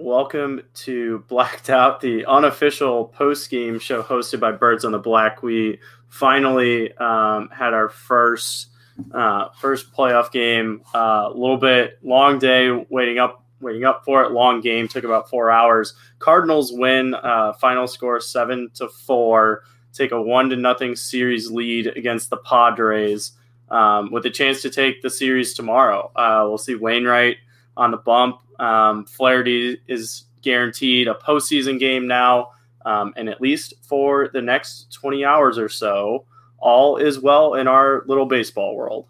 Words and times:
welcome 0.00 0.62
to 0.74 1.24
Blacked 1.28 1.70
Out, 1.70 2.00
the 2.00 2.26
unofficial 2.26 3.06
post 3.06 3.50
game 3.50 3.78
show 3.78 4.02
hosted 4.02 4.40
by 4.40 4.52
Birds 4.52 4.84
on 4.84 4.92
the 4.92 4.98
Black. 4.98 5.42
We 5.42 5.78
finally 6.08 6.92
um, 6.96 7.48
had 7.48 7.72
our 7.74 7.88
first 7.88 8.68
uh, 9.12 9.48
first 9.60 9.92
playoff 9.92 10.30
game. 10.30 10.82
A 10.94 10.98
uh, 10.98 11.32
little 11.34 11.56
bit 11.56 11.98
long 12.02 12.38
day 12.38 12.70
waiting 12.90 13.18
up 13.18 13.44
waiting 13.60 13.84
up 13.84 14.04
for 14.04 14.22
it. 14.22 14.32
Long 14.32 14.60
game 14.60 14.88
took 14.88 15.04
about 15.04 15.30
four 15.30 15.50
hours. 15.50 15.94
Cardinals 16.18 16.72
win. 16.72 17.14
Uh, 17.14 17.52
final 17.54 17.86
score 17.86 18.20
seven 18.20 18.70
to 18.74 18.88
four. 18.88 19.62
Take 19.92 20.12
a 20.12 20.20
one 20.20 20.48
to 20.50 20.56
nothing 20.56 20.96
series 20.96 21.50
lead 21.50 21.86
against 21.86 22.30
the 22.30 22.36
Padres. 22.36 23.32
Um, 23.70 24.12
with 24.12 24.26
a 24.26 24.30
chance 24.30 24.60
to 24.62 24.70
take 24.70 25.00
the 25.00 25.08
series 25.08 25.54
tomorrow. 25.54 26.12
Uh, 26.14 26.44
we'll 26.46 26.58
see 26.58 26.74
Wainwright 26.74 27.38
on 27.76 27.90
the 27.90 27.96
bump. 27.96 28.38
Um, 28.60 29.06
Flaherty 29.06 29.80
is 29.88 30.24
guaranteed 30.42 31.08
a 31.08 31.14
postseason 31.14 31.78
game 31.78 32.06
now, 32.06 32.50
um, 32.84 33.12
and 33.16 33.28
at 33.28 33.40
least 33.40 33.74
for 33.82 34.28
the 34.32 34.42
next 34.42 34.92
20 34.92 35.24
hours 35.24 35.58
or 35.58 35.68
so, 35.68 36.26
all 36.58 36.96
is 36.96 37.18
well 37.18 37.54
in 37.54 37.66
our 37.66 38.04
little 38.06 38.26
baseball 38.26 38.76
world. 38.76 39.06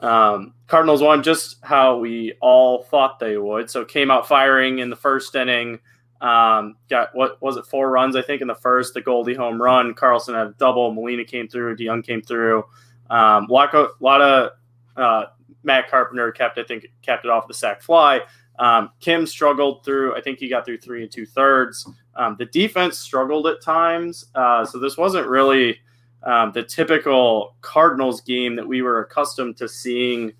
Um, 0.00 0.54
Cardinals 0.66 1.02
won 1.02 1.22
just 1.22 1.58
how 1.62 1.98
we 1.98 2.34
all 2.40 2.84
thought 2.84 3.18
they 3.18 3.36
would. 3.36 3.70
So 3.70 3.84
came 3.84 4.10
out 4.10 4.26
firing 4.26 4.78
in 4.78 4.88
the 4.88 4.96
first 4.96 5.34
inning. 5.34 5.80
Um, 6.20 6.76
got 6.88 7.14
what 7.14 7.40
was 7.40 7.56
it 7.56 7.66
four 7.66 7.90
runs 7.90 8.14
I 8.14 8.22
think 8.22 8.42
in 8.42 8.48
the 8.48 8.54
first. 8.54 8.94
The 8.94 9.00
Goldie 9.00 9.34
home 9.34 9.60
run. 9.60 9.94
Carlson 9.94 10.34
had 10.34 10.46
a 10.46 10.54
double. 10.58 10.92
Molina 10.92 11.24
came 11.24 11.48
through. 11.48 11.76
DeJong 11.76 12.04
came 12.04 12.22
through. 12.22 12.64
Um, 13.10 13.46
lot, 13.50 13.74
of, 13.74 13.90
lot 14.00 14.20
of 14.20 14.52
uh, 14.96 15.26
Matt 15.62 15.90
Carpenter 15.90 16.30
kept 16.32 16.58
I 16.58 16.64
think 16.64 16.86
kept 17.02 17.24
it 17.24 17.30
off 17.30 17.48
the 17.48 17.54
sac 17.54 17.82
fly. 17.82 18.20
Um, 18.58 18.90
Kim 19.00 19.26
struggled 19.26 19.84
through. 19.84 20.14
I 20.14 20.20
think 20.20 20.38
he 20.38 20.48
got 20.48 20.66
through 20.66 20.78
three 20.78 21.02
and 21.02 21.10
two 21.10 21.24
thirds. 21.24 21.88
Um, 22.14 22.36
the 22.38 22.46
defense 22.46 22.98
struggled 22.98 23.46
at 23.46 23.62
times, 23.62 24.26
uh, 24.34 24.64
so 24.64 24.78
this 24.78 24.96
wasn't 24.96 25.26
really 25.26 25.78
um, 26.22 26.52
the 26.52 26.62
typical 26.62 27.56
Cardinals 27.62 28.20
game 28.20 28.54
that 28.56 28.66
we 28.66 28.82
were 28.82 29.00
accustomed 29.00 29.56
to 29.56 29.68
seeing 29.68 30.32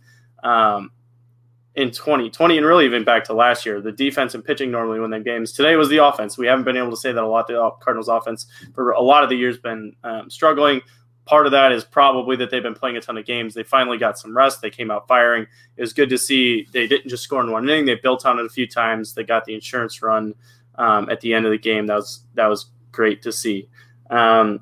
um, 0.45 0.91
in 1.77 1.91
2020 1.91 2.59
and 2.59 2.67
really 2.67 2.85
even 2.85 3.05
back 3.05 3.25
to 3.25 3.33
last 3.33 3.65
year. 3.65 3.81
The 3.81 3.93
defense 3.93 4.35
and 4.35 4.45
pitching 4.45 4.71
normally 4.71 5.01
win 5.01 5.11
their 5.11 5.21
games. 5.21 5.53
Today 5.53 5.77
was 5.77 5.89
the 5.89 6.05
offense. 6.05 6.37
We 6.37 6.47
haven't 6.47 6.65
been 6.65 6.77
able 6.77 6.91
to 6.91 6.97
say 6.97 7.13
that 7.13 7.23
a 7.23 7.27
lot. 7.27 7.47
The 7.47 7.71
Cardinals 7.81 8.09
offense 8.09 8.47
for 8.75 8.91
a 8.91 9.01
lot 9.01 9.23
of 9.23 9.31
the 9.31 9.37
years 9.37 9.59
been 9.59 9.95
um, 10.05 10.29
struggling. 10.29 10.83
Part 11.31 11.47
of 11.47 11.53
that 11.53 11.71
is 11.71 11.85
probably 11.85 12.35
that 12.35 12.51
they've 12.51 12.61
been 12.61 12.75
playing 12.75 12.97
a 12.97 13.01
ton 13.01 13.17
of 13.17 13.25
games. 13.25 13.55
They 13.55 13.63
finally 13.63 13.99
got 13.99 14.19
some 14.19 14.37
rest. 14.37 14.61
They 14.61 14.69
came 14.69 14.91
out 14.91 15.07
firing. 15.07 15.47
It 15.77 15.81
was 15.81 15.93
good 15.93 16.09
to 16.09 16.19
see 16.19 16.67
they 16.73 16.89
didn't 16.89 17.09
just 17.09 17.23
score 17.23 17.41
in 17.41 17.53
one 17.53 17.69
inning. 17.69 17.85
They 17.85 17.95
built 17.95 18.27
on 18.27 18.41
it 18.41 18.47
a 18.47 18.49
few 18.49 18.67
times. 18.67 19.15
They 19.15 19.23
got 19.23 19.45
the 19.45 19.55
insurance 19.55 20.03
run 20.03 20.35
um, 20.75 21.09
at 21.09 21.21
the 21.21 21.33
end 21.33 21.47
of 21.47 21.53
the 21.53 21.59
game. 21.59 21.87
That 21.87 21.95
was 21.95 22.25
that 22.35 22.49
was 22.49 22.73
great 22.91 23.23
to 23.23 23.31
see. 23.31 23.69
Um, 24.11 24.59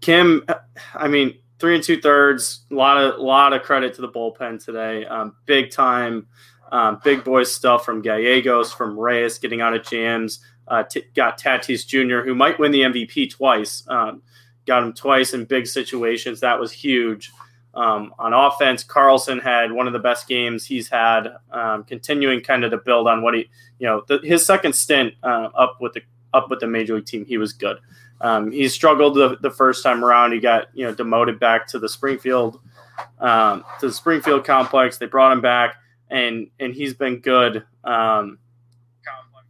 Kim, 0.00 0.46
I 0.94 1.08
mean, 1.08 1.36
three 1.58 1.74
and 1.74 1.84
two 1.84 2.00
thirds. 2.00 2.64
A 2.70 2.74
lot 2.74 2.96
of 2.96 3.20
lot 3.20 3.52
of 3.52 3.60
credit 3.62 3.92
to 3.96 4.00
the 4.00 4.08
bullpen 4.08 4.64
today. 4.64 5.04
Um, 5.04 5.36
big 5.44 5.70
time, 5.70 6.26
um, 6.70 7.02
big 7.04 7.22
boy 7.22 7.42
stuff 7.42 7.84
from 7.84 8.00
Gallegos, 8.00 8.72
from 8.72 8.98
Reyes 8.98 9.38
getting 9.38 9.60
out 9.60 9.74
of 9.74 9.84
jams. 9.84 10.40
Uh, 10.68 10.84
t- 10.84 11.04
got 11.14 11.38
Tatis 11.38 11.86
Jr., 11.86 12.26
who 12.26 12.34
might 12.34 12.58
win 12.58 12.72
the 12.72 12.80
MVP 12.80 13.30
twice. 13.30 13.84
Um, 13.88 14.22
got 14.66 14.82
him 14.82 14.92
twice 14.92 15.34
in 15.34 15.44
big 15.44 15.66
situations. 15.66 16.40
That 16.40 16.58
was 16.58 16.72
huge. 16.72 17.32
Um, 17.74 18.14
on 18.18 18.34
offense, 18.34 18.84
Carlson 18.84 19.38
had 19.38 19.72
one 19.72 19.86
of 19.86 19.94
the 19.94 19.98
best 19.98 20.28
games 20.28 20.66
he's 20.66 20.88
had, 20.88 21.28
um, 21.50 21.84
continuing 21.84 22.42
kind 22.42 22.64
of 22.64 22.70
to 22.70 22.76
build 22.76 23.08
on 23.08 23.22
what 23.22 23.34
he, 23.34 23.48
you 23.78 23.86
know, 23.86 24.04
the, 24.08 24.18
his 24.22 24.44
second 24.44 24.74
stint 24.74 25.14
uh, 25.22 25.48
up 25.54 25.78
with 25.80 25.94
the 25.94 26.02
up 26.34 26.50
with 26.50 26.60
the 26.60 26.66
major 26.66 26.96
league 26.96 27.06
team, 27.06 27.24
he 27.24 27.38
was 27.38 27.52
good. 27.52 27.78
Um, 28.20 28.52
he 28.52 28.68
struggled 28.68 29.16
the, 29.16 29.36
the, 29.40 29.50
first 29.50 29.82
time 29.82 30.04
around. 30.04 30.32
He 30.32 30.38
got 30.38 30.68
you 30.74 30.84
know 30.84 30.94
demoted 30.94 31.40
back 31.40 31.66
to 31.68 31.78
the 31.78 31.88
Springfield 31.88 32.60
um, 33.18 33.64
to 33.80 33.88
the 33.88 33.92
Springfield 33.92 34.44
complex. 34.44 34.98
They 34.98 35.06
brought 35.06 35.32
him 35.32 35.40
back, 35.40 35.76
and 36.10 36.48
and 36.60 36.74
he's 36.74 36.94
been 36.94 37.18
good. 37.18 37.64
Um, 37.84 38.38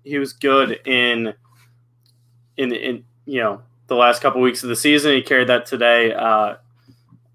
he 0.05 0.19
was 0.19 0.33
good 0.33 0.81
in 0.87 1.35
in 2.57 2.73
in 2.73 3.05
you 3.27 3.41
know 3.41 3.63
the 3.93 3.99
last 3.99 4.23
couple 4.23 4.41
weeks 4.41 4.63
of 4.63 4.69
the 4.69 4.77
season. 4.77 5.13
He 5.13 5.23
carried 5.23 5.49
that 5.49 5.67
today, 5.67 6.13
uh, 6.13 6.57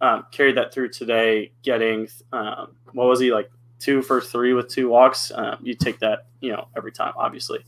um, 0.01 0.25
carried 0.31 0.57
that 0.57 0.73
through 0.73 0.89
today, 0.89 1.51
getting 1.63 2.07
um, 2.33 2.75
what 2.93 3.07
was 3.07 3.19
he 3.19 3.31
like 3.31 3.49
two 3.79 4.01
for 4.01 4.19
three 4.19 4.53
with 4.53 4.67
two 4.67 4.89
walks. 4.89 5.31
Um, 5.33 5.57
you 5.61 5.75
take 5.75 5.99
that, 5.99 6.25
you 6.41 6.51
know, 6.51 6.67
every 6.75 6.91
time, 6.91 7.13
obviously. 7.15 7.59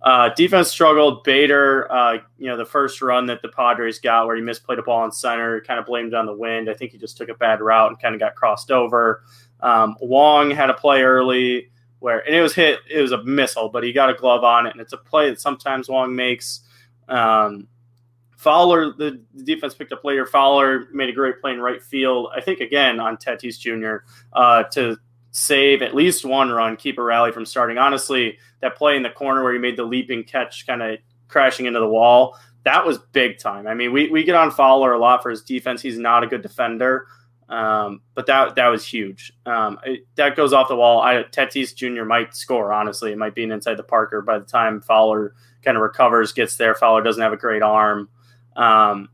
Uh, 0.00 0.30
defense 0.34 0.68
struggled. 0.68 1.24
Bader, 1.24 1.90
uh, 1.90 2.18
you 2.38 2.46
know, 2.46 2.56
the 2.56 2.64
first 2.64 3.02
run 3.02 3.26
that 3.26 3.42
the 3.42 3.48
Padres 3.48 3.98
got 3.98 4.26
where 4.26 4.36
he 4.36 4.42
misplayed 4.42 4.78
a 4.78 4.82
ball 4.82 5.04
in 5.04 5.12
center, 5.12 5.60
kind 5.60 5.80
of 5.80 5.86
blamed 5.86 6.14
on 6.14 6.24
the 6.24 6.32
wind. 6.32 6.70
I 6.70 6.74
think 6.74 6.92
he 6.92 6.98
just 6.98 7.16
took 7.16 7.28
a 7.28 7.34
bad 7.34 7.60
route 7.60 7.90
and 7.90 8.00
kind 8.00 8.14
of 8.14 8.20
got 8.20 8.34
crossed 8.34 8.70
over. 8.70 9.24
Um, 9.60 9.96
Wong 10.00 10.50
had 10.50 10.70
a 10.70 10.74
play 10.74 11.02
early 11.02 11.70
where, 11.98 12.20
and 12.20 12.34
it 12.34 12.40
was 12.40 12.54
hit, 12.54 12.78
it 12.88 13.02
was 13.02 13.10
a 13.10 13.24
missile, 13.24 13.68
but 13.68 13.82
he 13.82 13.92
got 13.92 14.08
a 14.08 14.14
glove 14.14 14.44
on 14.44 14.66
it. 14.66 14.70
And 14.70 14.80
it's 14.80 14.92
a 14.92 14.98
play 14.98 15.30
that 15.30 15.40
sometimes 15.40 15.88
Wong 15.88 16.14
makes. 16.14 16.60
Um, 17.08 17.66
Fowler, 18.38 18.92
the, 18.92 19.20
defense 19.42 19.74
picked 19.74 19.92
up 19.92 20.04
later. 20.04 20.24
Fowler 20.24 20.86
made 20.92 21.08
a 21.08 21.12
great 21.12 21.40
play 21.40 21.52
in 21.52 21.60
right 21.60 21.82
field. 21.82 22.28
I 22.34 22.40
think 22.40 22.60
again 22.60 23.00
on 23.00 23.16
Tatis 23.16 23.58
Jr. 23.58 24.06
Uh, 24.32 24.62
to 24.74 24.96
save 25.32 25.82
at 25.82 25.92
least 25.92 26.24
one 26.24 26.48
run, 26.48 26.76
keep 26.76 26.98
a 26.98 27.02
rally 27.02 27.32
from 27.32 27.44
starting. 27.44 27.78
Honestly, 27.78 28.38
that 28.60 28.76
play 28.76 28.96
in 28.96 29.02
the 29.02 29.10
corner 29.10 29.42
where 29.42 29.52
he 29.52 29.58
made 29.58 29.76
the 29.76 29.82
leaping 29.82 30.22
catch, 30.22 30.68
kind 30.68 30.82
of 30.82 30.98
crashing 31.26 31.66
into 31.66 31.80
the 31.80 31.88
wall, 31.88 32.38
that 32.62 32.86
was 32.86 32.98
big 33.10 33.38
time. 33.38 33.66
I 33.66 33.74
mean, 33.74 33.92
we, 33.92 34.08
we 34.08 34.22
get 34.22 34.36
on 34.36 34.52
Fowler 34.52 34.92
a 34.92 34.98
lot 34.98 35.20
for 35.20 35.30
his 35.30 35.42
defense. 35.42 35.82
He's 35.82 35.98
not 35.98 36.22
a 36.22 36.28
good 36.28 36.42
defender, 36.42 37.08
um, 37.48 38.02
but 38.14 38.26
that 38.26 38.54
that 38.54 38.68
was 38.68 38.86
huge. 38.86 39.32
Um, 39.46 39.80
it, 39.84 40.06
that 40.14 40.36
goes 40.36 40.52
off 40.52 40.68
the 40.68 40.76
wall. 40.76 41.00
I, 41.00 41.24
Tatis 41.24 41.74
Jr. 41.74 42.04
might 42.04 42.36
score. 42.36 42.72
Honestly, 42.72 43.10
it 43.10 43.18
might 43.18 43.34
be 43.34 43.42
an 43.42 43.50
inside 43.50 43.78
the 43.78 43.82
Parker 43.82 44.22
by 44.22 44.38
the 44.38 44.44
time 44.44 44.80
Fowler 44.80 45.34
kind 45.64 45.76
of 45.76 45.82
recovers, 45.82 46.32
gets 46.32 46.56
there. 46.56 46.76
Fowler 46.76 47.02
doesn't 47.02 47.22
have 47.22 47.32
a 47.32 47.36
great 47.36 47.62
arm. 47.62 48.08
Um, 48.58 49.08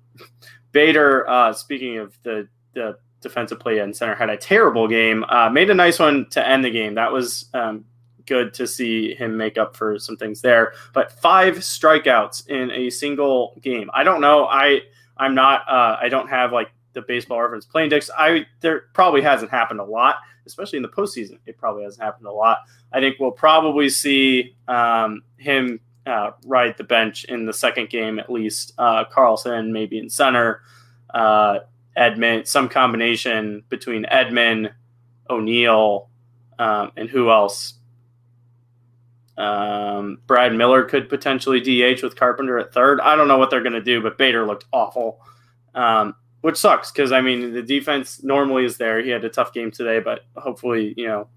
Bader, 0.72 1.28
uh, 1.28 1.52
speaking 1.52 1.98
of 1.98 2.18
the, 2.24 2.48
the 2.72 2.98
defensive 3.20 3.60
play 3.60 3.78
and 3.78 3.94
center, 3.94 4.14
had 4.14 4.30
a 4.30 4.36
terrible 4.36 4.88
game. 4.88 5.24
Uh, 5.28 5.48
made 5.48 5.70
a 5.70 5.74
nice 5.74 6.00
one 6.00 6.28
to 6.30 6.46
end 6.46 6.64
the 6.64 6.70
game. 6.70 6.94
That 6.94 7.12
was 7.12 7.46
um, 7.54 7.84
good 8.26 8.52
to 8.54 8.66
see 8.66 9.14
him 9.14 9.36
make 9.36 9.56
up 9.56 9.76
for 9.76 9.98
some 9.98 10.16
things 10.16 10.40
there. 10.40 10.72
But 10.92 11.12
five 11.12 11.58
strikeouts 11.58 12.48
in 12.48 12.70
a 12.72 12.90
single 12.90 13.56
game. 13.62 13.90
I 13.94 14.02
don't 14.02 14.20
know. 14.20 14.46
I 14.46 14.80
I'm 15.16 15.34
not. 15.34 15.62
Uh, 15.68 15.96
I 16.00 16.08
don't 16.08 16.28
have 16.28 16.52
like 16.52 16.72
the 16.92 17.02
baseball 17.02 17.40
reference 17.40 17.66
Play 17.66 17.84
Index. 17.84 18.10
I 18.16 18.46
there 18.60 18.86
probably 18.92 19.20
hasn't 19.20 19.50
happened 19.50 19.80
a 19.80 19.84
lot, 19.84 20.16
especially 20.46 20.78
in 20.78 20.82
the 20.82 20.88
postseason. 20.88 21.38
It 21.46 21.56
probably 21.58 21.84
hasn't 21.84 22.02
happened 22.02 22.26
a 22.26 22.32
lot. 22.32 22.58
I 22.92 23.00
think 23.00 23.16
we'll 23.18 23.30
probably 23.30 23.88
see 23.88 24.56
um, 24.68 25.22
him 25.36 25.80
uh, 26.06 26.32
ride 26.44 26.76
the 26.76 26.84
bench 26.84 27.24
in 27.24 27.46
the 27.46 27.52
second 27.52 27.90
game 27.90 28.18
at 28.18 28.30
least. 28.30 28.72
Uh, 28.78 29.04
Carlson 29.04 29.72
maybe 29.72 29.98
in 29.98 30.10
center, 30.10 30.62
uh, 31.12 31.60
Edman, 31.96 32.46
some 32.46 32.68
combination 32.68 33.62
between 33.68 34.04
Edman, 34.04 34.72
O'Neill, 35.30 36.08
um, 36.58 36.92
and 36.96 37.08
who 37.08 37.30
else? 37.30 37.74
Um, 39.36 40.18
Brad 40.26 40.54
Miller 40.54 40.84
could 40.84 41.08
potentially 41.08 41.60
DH 41.60 42.02
with 42.02 42.16
Carpenter 42.16 42.58
at 42.58 42.72
third. 42.72 43.00
I 43.00 43.16
don't 43.16 43.28
know 43.28 43.38
what 43.38 43.50
they're 43.50 43.62
going 43.62 43.72
to 43.72 43.80
do, 43.80 44.00
but 44.00 44.16
Bader 44.16 44.46
looked 44.46 44.66
awful, 44.72 45.20
um, 45.74 46.14
which 46.42 46.56
sucks 46.56 46.92
because 46.92 47.10
I 47.10 47.20
mean 47.20 47.52
the 47.52 47.62
defense 47.62 48.22
normally 48.22 48.64
is 48.64 48.76
there. 48.76 49.02
He 49.02 49.10
had 49.10 49.24
a 49.24 49.28
tough 49.28 49.52
game 49.52 49.70
today, 49.70 49.98
but 49.98 50.20
hopefully 50.36 50.94
you 50.96 51.08
know 51.08 51.28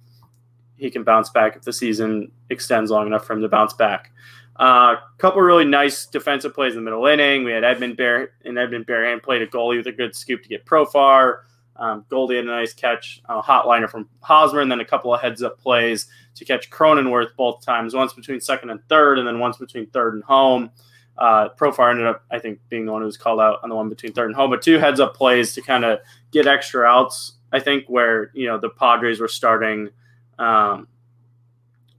he 0.76 0.92
can 0.92 1.04
bounce 1.04 1.30
back 1.32 1.56
if 1.56 1.64
the 1.64 1.74
season 1.74 2.32
extends 2.52 2.92
long 2.92 3.08
enough 3.08 3.26
for 3.26 3.34
him 3.34 3.42
to 3.42 3.50
bounce 3.50 3.74
back. 3.74 4.12
A 4.60 4.64
uh, 4.64 5.00
couple 5.20 5.42
really 5.42 5.66
nice 5.66 6.08
defensive 6.08 6.54
plays 6.56 6.74
in 6.74 6.84
the 6.84 6.90
middle 6.90 7.06
inning. 7.06 7.44
We 7.44 7.52
had 7.52 7.64
Edman 7.64 7.96
Bear 7.96 8.32
and 8.44 8.58
Edman 8.58 8.88
Bearhand 8.88 9.22
played 9.22 9.44
a 9.44 9.48
goalie 9.48 9.78
with 9.78 9.88
a 9.88 9.92
good 9.92 10.16
scoop 10.16 10.42
to 10.42 10.50
get 10.50 10.66
Profar. 10.66 11.42
Um, 11.76 12.06
Goldie 12.10 12.38
had 12.38 12.46
a 12.46 12.48
nice 12.48 12.74
catch, 12.74 13.22
a 13.30 13.40
hot 13.40 13.68
liner 13.68 13.88
from 13.88 14.10
Hosmer, 14.22 14.62
and 14.62 14.72
then 14.72 14.80
a 14.80 14.86
couple 14.86 15.14
of 15.14 15.22
heads 15.22 15.44
up 15.44 15.60
plays 15.60 16.08
to 16.36 16.46
catch 16.46 16.70
Cronenworth 16.72 17.36
both 17.36 17.64
times, 17.64 17.94
once 17.94 18.14
between 18.14 18.42
second 18.42 18.72
and 18.72 18.80
third, 18.90 19.20
and 19.20 19.28
then 19.28 19.40
once 19.40 19.58
between 19.58 19.86
third 19.88 20.16
and 20.16 20.24
home. 20.24 20.72
Uh, 21.18 21.50
Profar 21.50 21.92
ended 21.92 22.08
up, 22.08 22.24
I 22.32 22.40
think, 22.40 22.60
being 22.70 22.86
the 22.86 22.92
one 22.92 23.02
who 23.02 23.08
was 23.08 23.18
called 23.18 23.40
out 23.40 23.60
on 23.64 23.70
the 23.70 23.76
one 23.76 23.90
between 23.90 24.14
third 24.14 24.28
and 24.28 24.36
home, 24.36 24.50
but 24.50 24.62
two 24.62 24.80
heads 24.80 25.00
up 25.00 25.16
plays 25.16 25.54
to 25.54 25.62
kind 25.62 25.86
of 25.86 26.00
get 26.32 26.48
extra 26.48 26.86
outs. 26.86 27.34
I 27.52 27.60
think 27.60 27.86
where 27.88 28.32
you 28.34 28.48
know 28.48 28.58
the 28.58 28.70
Padres 28.70 29.20
were 29.20 29.28
starting, 29.28 29.90
um, 30.38 30.88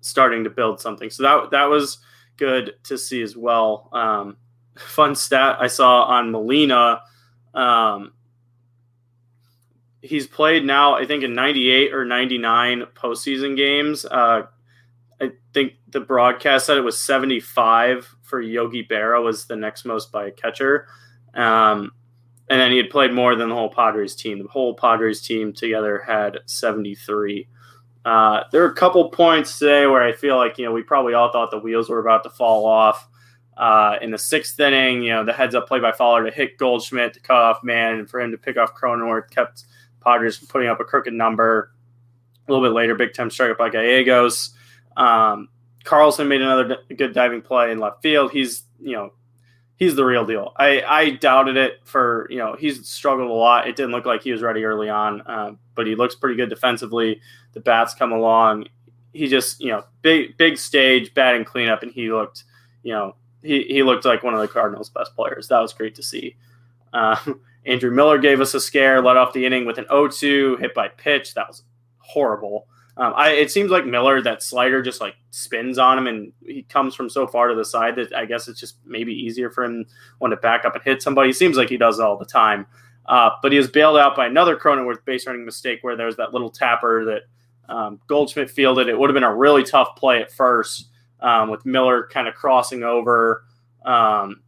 starting 0.00 0.44
to 0.44 0.50
build 0.50 0.80
something. 0.80 1.10
So 1.10 1.22
that 1.22 1.50
that 1.50 1.64
was 1.64 1.98
good 2.38 2.74
to 2.84 2.96
see 2.96 3.22
as 3.22 3.36
well. 3.36 3.90
Um, 3.92 4.36
fun 4.76 5.14
stat 5.14 5.58
I 5.60 5.66
saw 5.66 6.04
on 6.04 6.30
Molina. 6.30 7.02
Um, 7.52 8.12
he's 10.00 10.26
played 10.26 10.64
now, 10.64 10.94
I 10.94 11.04
think, 11.04 11.24
in 11.24 11.34
98 11.34 11.92
or 11.92 12.04
99 12.04 12.84
postseason 12.94 13.56
games. 13.56 14.04
Uh, 14.04 14.46
I 15.20 15.32
think 15.52 15.74
the 15.88 16.00
broadcast 16.00 16.66
said 16.66 16.76
it 16.76 16.82
was 16.82 16.98
75 16.98 18.14
for 18.22 18.40
Yogi 18.40 18.86
Berra 18.86 19.22
was 19.22 19.46
the 19.46 19.56
next 19.56 19.84
most 19.84 20.12
by 20.12 20.26
a 20.26 20.30
catcher. 20.30 20.86
Um, 21.34 21.92
and 22.50 22.60
then 22.60 22.70
he 22.70 22.76
had 22.78 22.90
played 22.90 23.12
more 23.12 23.34
than 23.34 23.48
the 23.48 23.54
whole 23.54 23.70
Padres 23.70 24.14
team. 24.14 24.38
The 24.38 24.48
whole 24.48 24.74
Padres 24.74 25.20
team 25.20 25.52
together 25.52 26.02
had 26.06 26.38
73. 26.46 27.48
Uh, 28.08 28.44
there 28.50 28.62
were 28.62 28.70
a 28.70 28.74
couple 28.74 29.06
points 29.10 29.58
today 29.58 29.86
where 29.86 30.02
I 30.02 30.12
feel 30.12 30.38
like, 30.38 30.56
you 30.56 30.64
know, 30.64 30.72
we 30.72 30.82
probably 30.82 31.12
all 31.12 31.30
thought 31.30 31.50
the 31.50 31.58
wheels 31.58 31.90
were 31.90 31.98
about 31.98 32.22
to 32.22 32.30
fall 32.30 32.64
off. 32.64 33.06
Uh, 33.54 33.98
in 34.00 34.10
the 34.10 34.16
sixth 34.16 34.58
inning, 34.58 35.02
you 35.02 35.10
know, 35.10 35.26
the 35.26 35.32
heads 35.32 35.54
up 35.54 35.68
play 35.68 35.78
by 35.78 35.92
Fowler 35.92 36.24
to 36.24 36.30
hit 36.30 36.56
Goldschmidt 36.56 37.12
to 37.12 37.20
cut 37.20 37.36
off 37.36 37.62
man 37.62 37.96
and 37.96 38.08
for 38.08 38.18
him 38.18 38.30
to 38.30 38.38
pick 38.38 38.56
off 38.56 38.74
Cronenworth 38.74 39.28
kept 39.28 39.64
Padres 40.02 40.38
from 40.38 40.48
putting 40.48 40.70
up 40.70 40.80
a 40.80 40.84
crooked 40.84 41.12
number. 41.12 41.74
A 42.46 42.50
little 42.50 42.66
bit 42.66 42.72
later, 42.72 42.94
big 42.94 43.12
time 43.12 43.28
strikeout 43.28 43.58
by 43.58 43.68
Gallegos. 43.68 44.54
Um, 44.96 45.50
Carlson 45.84 46.28
made 46.28 46.40
another 46.40 46.78
good 46.96 47.12
diving 47.12 47.42
play 47.42 47.72
in 47.72 47.78
left 47.78 48.00
field. 48.00 48.30
He's, 48.30 48.62
you 48.80 48.92
know, 48.92 49.12
he's 49.78 49.94
the 49.94 50.04
real 50.04 50.26
deal. 50.26 50.52
I, 50.56 50.82
I 50.82 51.10
doubted 51.10 51.56
it 51.56 51.80
for, 51.84 52.26
you 52.30 52.38
know, 52.38 52.56
he's 52.58 52.86
struggled 52.86 53.30
a 53.30 53.32
lot. 53.32 53.68
It 53.68 53.76
didn't 53.76 53.92
look 53.92 54.04
like 54.04 54.22
he 54.22 54.32
was 54.32 54.42
ready 54.42 54.64
early 54.64 54.88
on, 54.88 55.22
uh, 55.22 55.52
but 55.74 55.86
he 55.86 55.94
looks 55.94 56.16
pretty 56.16 56.34
good 56.34 56.50
defensively. 56.50 57.20
The 57.52 57.60
bats 57.60 57.94
come 57.94 58.12
along. 58.12 58.66
He 59.12 59.28
just, 59.28 59.60
you 59.60 59.68
know, 59.68 59.84
big, 60.02 60.36
big 60.36 60.58
stage 60.58 61.14
batting 61.14 61.44
cleanup, 61.44 61.82
and 61.82 61.92
he 61.92 62.10
looked, 62.10 62.44
you 62.82 62.92
know, 62.92 63.14
he, 63.42 63.62
he 63.62 63.82
looked 63.84 64.04
like 64.04 64.24
one 64.24 64.34
of 64.34 64.40
the 64.40 64.48
Cardinals' 64.48 64.90
best 64.90 65.14
players. 65.14 65.46
That 65.48 65.60
was 65.60 65.72
great 65.72 65.94
to 65.94 66.02
see. 66.02 66.36
Uh, 66.92 67.16
Andrew 67.64 67.92
Miller 67.92 68.18
gave 68.18 68.40
us 68.40 68.54
a 68.54 68.60
scare, 68.60 69.00
led 69.00 69.16
off 69.16 69.32
the 69.32 69.46
inning 69.46 69.64
with 69.64 69.78
an 69.78 69.84
0-2 69.84 70.58
hit 70.58 70.74
by 70.74 70.88
pitch. 70.88 71.34
That 71.34 71.48
was 71.48 71.62
horrible. 71.98 72.66
Um, 72.98 73.12
I, 73.16 73.30
it 73.30 73.50
seems 73.50 73.70
like 73.70 73.86
Miller, 73.86 74.20
that 74.22 74.42
slider 74.42 74.82
just 74.82 75.00
like 75.00 75.14
spins 75.30 75.78
on 75.78 75.98
him, 75.98 76.08
and 76.08 76.32
he 76.44 76.62
comes 76.64 76.96
from 76.96 77.08
so 77.08 77.28
far 77.28 77.46
to 77.46 77.54
the 77.54 77.64
side 77.64 77.94
that 77.94 78.12
I 78.12 78.24
guess 78.24 78.48
it's 78.48 78.58
just 78.58 78.76
maybe 78.84 79.12
easier 79.12 79.50
for 79.50 79.62
him 79.62 79.86
when 80.18 80.32
to 80.32 80.36
back 80.36 80.64
up 80.64 80.74
and 80.74 80.82
hit 80.82 81.00
somebody. 81.00 81.32
Seems 81.32 81.56
like 81.56 81.68
he 81.68 81.76
does 81.76 82.00
it 82.00 82.04
all 82.04 82.18
the 82.18 82.24
time. 82.24 82.66
Uh, 83.06 83.30
but 83.40 83.52
he 83.52 83.58
was 83.58 83.70
bailed 83.70 83.96
out 83.96 84.16
by 84.16 84.26
another 84.26 84.56
Cronenworth 84.56 85.04
base 85.04 85.26
running 85.26 85.44
mistake 85.44 85.78
where 85.82 85.96
there 85.96 86.06
was 86.06 86.16
that 86.16 86.32
little 86.32 86.50
tapper 86.50 87.04
that 87.04 87.22
um, 87.72 88.00
Goldschmidt 88.08 88.50
fielded. 88.50 88.88
It 88.88 88.98
would 88.98 89.08
have 89.08 89.14
been 89.14 89.22
a 89.22 89.34
really 89.34 89.62
tough 89.62 89.94
play 89.96 90.20
at 90.20 90.32
first 90.32 90.88
um, 91.20 91.50
with 91.50 91.64
Miller 91.64 92.08
kind 92.12 92.26
of 92.26 92.34
crossing 92.34 92.82
over. 92.82 93.44
Um, 93.84 94.42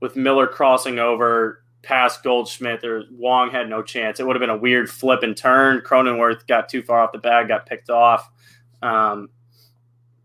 with 0.00 0.14
Miller 0.14 0.46
crossing 0.46 0.98
over 0.98 1.64
past 1.86 2.24
Goldschmidt, 2.24 2.80
there 2.80 3.04
Wong 3.12 3.48
had 3.48 3.70
no 3.70 3.80
chance. 3.80 4.18
It 4.18 4.26
would 4.26 4.34
have 4.34 4.40
been 4.40 4.50
a 4.50 4.56
weird 4.56 4.90
flip 4.90 5.22
and 5.22 5.36
turn. 5.36 5.80
Cronenworth 5.82 6.44
got 6.48 6.68
too 6.68 6.82
far 6.82 7.00
off 7.00 7.12
the 7.12 7.18
bag, 7.18 7.46
got 7.46 7.64
picked 7.64 7.90
off. 7.90 8.28
Um, 8.82 9.30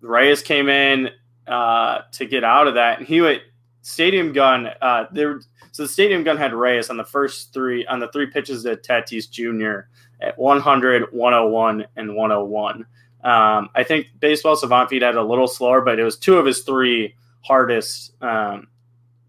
Reyes 0.01 0.41
came 0.41 0.69
in 0.69 1.11
uh, 1.45 1.99
to 2.13 2.25
get 2.25 2.43
out 2.43 2.67
of 2.67 2.73
that, 2.73 2.97
and 2.97 3.07
he 3.07 3.21
went 3.21 3.43
stadium 3.83 4.33
gun. 4.33 4.71
Uh, 4.81 5.05
there, 5.11 5.39
so 5.71 5.83
the 5.83 5.89
stadium 5.89 6.23
gun 6.23 6.35
had 6.35 6.51
Reyes 6.51 6.89
on 6.89 6.97
the 6.97 7.05
first 7.05 7.53
three 7.53 7.85
on 7.85 7.99
the 7.99 8.07
three 8.07 8.25
pitches 8.25 8.65
at 8.65 8.83
Tatis 8.83 9.29
Jr. 9.29 9.87
at 10.19 10.37
100, 10.39 11.13
101, 11.13 11.85
and 11.95 12.15
101. 12.15 12.85
Um, 13.23 13.69
I 13.75 13.83
think 13.83 14.07
baseball 14.19 14.55
savant 14.55 14.89
feed 14.89 15.03
had 15.03 15.15
a 15.15 15.21
little 15.23 15.47
slower, 15.47 15.81
but 15.81 15.99
it 15.99 16.03
was 16.03 16.17
two 16.17 16.37
of 16.37 16.45
his 16.47 16.61
three 16.61 17.13
hardest 17.41 18.19
um, 18.23 18.67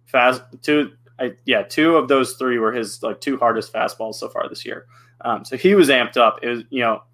fast 0.06 0.42
two 0.62 0.92
I, 1.22 1.34
yeah, 1.44 1.62
two 1.62 1.96
of 1.96 2.08
those 2.08 2.32
three 2.32 2.58
were 2.58 2.72
his 2.72 3.00
like 3.00 3.20
two 3.20 3.36
hardest 3.38 3.72
fastballs 3.72 4.16
so 4.16 4.28
far 4.28 4.48
this 4.48 4.66
year. 4.66 4.86
Um, 5.20 5.44
so 5.44 5.56
he 5.56 5.76
was 5.76 5.88
amped 5.88 6.16
up. 6.16 6.40
It 6.42 6.48
was, 6.48 6.64
you 6.68 6.80
know, 6.80 7.04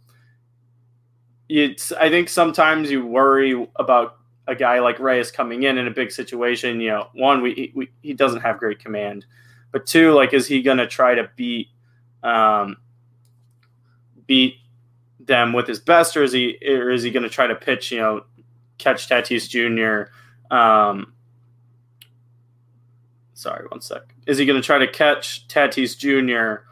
it's. 1.50 1.92
I 1.92 2.08
think 2.08 2.30
sometimes 2.30 2.90
you 2.90 3.06
worry 3.06 3.68
about 3.76 4.16
a 4.46 4.54
guy 4.54 4.80
like 4.80 4.98
Reyes 4.98 5.30
coming 5.30 5.64
in 5.64 5.76
in 5.76 5.86
a 5.86 5.90
big 5.90 6.10
situation. 6.10 6.80
You 6.80 6.90
know, 6.90 7.08
one, 7.12 7.42
we, 7.42 7.70
we 7.74 7.90
he 8.02 8.14
doesn't 8.14 8.40
have 8.40 8.56
great 8.56 8.78
command, 8.78 9.26
but 9.72 9.84
two, 9.84 10.12
like, 10.12 10.32
is 10.32 10.46
he 10.46 10.62
going 10.62 10.78
to 10.78 10.86
try 10.86 11.14
to 11.14 11.28
beat 11.36 11.68
um, 12.22 12.78
beat 14.26 14.54
them 15.20 15.52
with 15.52 15.66
his 15.66 15.80
best, 15.80 16.16
or 16.16 16.22
is 16.22 16.32
he 16.32 16.56
or 16.66 16.90
is 16.90 17.02
he 17.02 17.10
going 17.10 17.24
to 17.24 17.28
try 17.28 17.46
to 17.46 17.54
pitch? 17.54 17.92
You 17.92 17.98
know, 17.98 18.24
catch 18.78 19.06
Tatis 19.06 19.46
Jr. 19.50 20.10
Um, 20.54 21.12
sorry, 23.38 23.66
one 23.68 23.80
sec. 23.80 24.02
Is 24.26 24.36
he 24.36 24.44
going 24.44 24.60
to 24.60 24.66
try 24.66 24.78
to 24.78 24.88
catch 24.88 25.46
Tatis 25.48 25.96
Jr. 25.96 26.64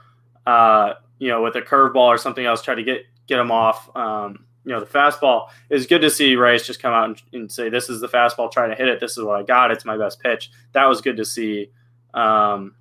Uh, 0.47 0.95
you 1.19 1.29
know, 1.29 1.43
with 1.43 1.55
a 1.57 1.63
curveball 1.63 2.09
or 2.09 2.19
something 2.19 2.45
else, 2.45 2.61
try 2.61 2.75
to 2.75 2.83
get 2.83 3.05
get 3.27 3.39
him 3.39 3.51
off? 3.51 3.95
Um, 3.97 4.45
you 4.65 4.73
know, 4.73 4.81
the 4.81 4.87
fastball 4.87 5.49
is 5.71 5.87
good 5.87 6.01
to 6.01 6.11
see 6.11 6.35
Reyes 6.35 6.67
just 6.67 6.83
come 6.83 6.93
out 6.93 7.05
and, 7.05 7.23
and, 7.33 7.53
say, 7.53 7.69
"This 7.69 7.89
is 7.89 8.01
the 8.01 8.09
fastball. 8.09 8.51
Try 8.51 8.67
to 8.67 8.75
hit 8.75 8.89
it. 8.89 8.99
This 8.99 9.17
is 9.17 9.23
what 9.23 9.39
I 9.39 9.45
got. 9.45 9.71
It's 9.71 9.85
my 9.85 9.97
best 9.97 10.21
pitch." 10.21 10.51
That 10.73 10.87
was 10.87 11.01
good 11.01 11.17
to 11.19 11.25
see. 11.25 11.71
Um, 12.13 12.75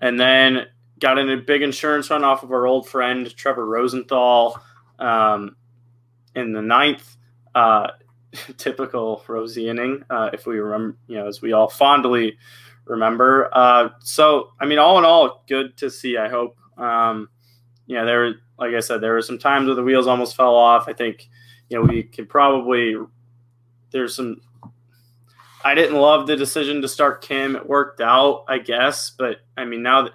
and 0.00 0.20
then 0.20 0.66
got 0.98 1.18
in 1.18 1.30
a 1.30 1.36
big 1.38 1.62
insurance 1.62 2.10
run 2.10 2.22
off 2.22 2.42
of 2.42 2.52
our 2.52 2.66
old 2.66 2.86
friend 2.88 3.34
Trevor 3.34 3.66
Rosenthal 3.66 4.60
um, 4.98 5.56
in 6.34 6.52
the 6.52 6.62
ninth. 6.62 7.16
Uh, 7.54 7.88
typical 8.56 9.24
Rosie 9.26 9.68
inning, 9.68 10.04
uh, 10.10 10.30
if 10.32 10.46
we 10.46 10.58
remember, 10.58 10.96
you 11.06 11.18
know, 11.18 11.26
as 11.26 11.42
we 11.42 11.52
all 11.52 11.68
fondly 11.68 12.38
remember. 12.84 13.50
Uh, 13.52 13.90
so, 14.00 14.52
I 14.60 14.66
mean, 14.66 14.78
all 14.78 14.98
in 14.98 15.04
all, 15.04 15.44
good 15.48 15.76
to 15.78 15.90
see. 15.90 16.16
I 16.16 16.28
hope. 16.28 16.56
Um, 16.76 17.28
you 17.86 17.96
know, 17.96 18.06
there, 18.06 18.34
like 18.58 18.74
I 18.74 18.80
said, 18.80 19.00
there 19.00 19.12
were 19.12 19.22
some 19.22 19.38
times 19.38 19.66
where 19.66 19.74
the 19.74 19.82
wheels 19.82 20.06
almost 20.06 20.36
fell 20.36 20.54
off. 20.54 20.88
I 20.88 20.92
think, 20.92 21.28
you 21.68 21.78
know, 21.78 21.84
we 21.84 22.02
could 22.02 22.28
probably. 22.28 22.96
There's 23.90 24.16
some. 24.16 24.40
I 25.64 25.74
didn't 25.74 25.96
love 25.96 26.26
the 26.26 26.36
decision 26.36 26.82
to 26.82 26.88
start 26.88 27.22
Kim. 27.22 27.54
It 27.54 27.68
worked 27.68 28.00
out, 28.00 28.44
I 28.48 28.58
guess, 28.58 29.10
but 29.10 29.38
I 29.56 29.64
mean, 29.64 29.82
now 29.82 30.02
that 30.02 30.12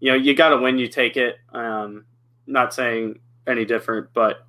you 0.00 0.10
know, 0.10 0.16
you 0.16 0.34
got 0.34 0.50
to 0.50 0.58
win, 0.58 0.78
you 0.78 0.86
take 0.86 1.16
it. 1.16 1.38
Um, 1.52 2.04
not 2.46 2.74
saying 2.74 3.20
any 3.46 3.64
different, 3.64 4.08
but 4.12 4.46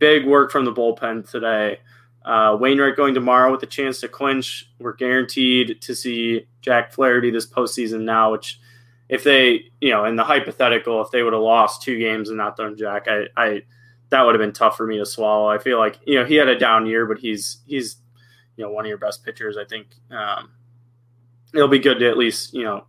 big 0.00 0.26
work 0.26 0.50
from 0.50 0.64
the 0.64 0.72
bullpen 0.72 1.30
today. 1.30 1.78
Uh, 2.24 2.56
Wainwright 2.60 2.96
going 2.96 3.14
tomorrow 3.14 3.50
with 3.50 3.62
a 3.62 3.66
chance 3.66 4.00
to 4.00 4.08
clinch. 4.08 4.70
We're 4.78 4.92
guaranteed 4.92 5.80
to 5.80 5.94
see 5.94 6.46
Jack 6.60 6.92
Flaherty 6.92 7.30
this 7.30 7.46
postseason 7.46 8.02
now, 8.02 8.32
which 8.32 8.60
if 9.08 9.24
they, 9.24 9.70
you 9.80 9.90
know, 9.90 10.04
in 10.04 10.16
the 10.16 10.24
hypothetical, 10.24 11.00
if 11.02 11.10
they 11.10 11.22
would 11.22 11.32
have 11.32 11.42
lost 11.42 11.82
two 11.82 11.98
games 11.98 12.28
and 12.28 12.36
not 12.36 12.56
done 12.56 12.76
Jack, 12.76 13.08
I, 13.08 13.24
I, 13.36 13.62
that 14.10 14.22
would 14.22 14.34
have 14.34 14.40
been 14.40 14.52
tough 14.52 14.76
for 14.76 14.86
me 14.86 14.98
to 14.98 15.06
swallow. 15.06 15.48
I 15.48 15.58
feel 15.58 15.78
like, 15.78 15.98
you 16.04 16.16
know, 16.16 16.24
he 16.24 16.34
had 16.34 16.48
a 16.48 16.58
down 16.58 16.86
year, 16.86 17.06
but 17.06 17.18
he's, 17.18 17.60
he's, 17.66 17.96
you 18.56 18.64
know, 18.64 18.70
one 18.70 18.84
of 18.84 18.88
your 18.88 18.98
best 18.98 19.24
pitchers. 19.24 19.56
I 19.56 19.64
think 19.64 19.86
um, 20.10 20.50
it'll 21.54 21.68
be 21.68 21.78
good 21.78 21.98
to 22.00 22.08
at 22.08 22.18
least, 22.18 22.52
you 22.52 22.64
know, 22.64 22.84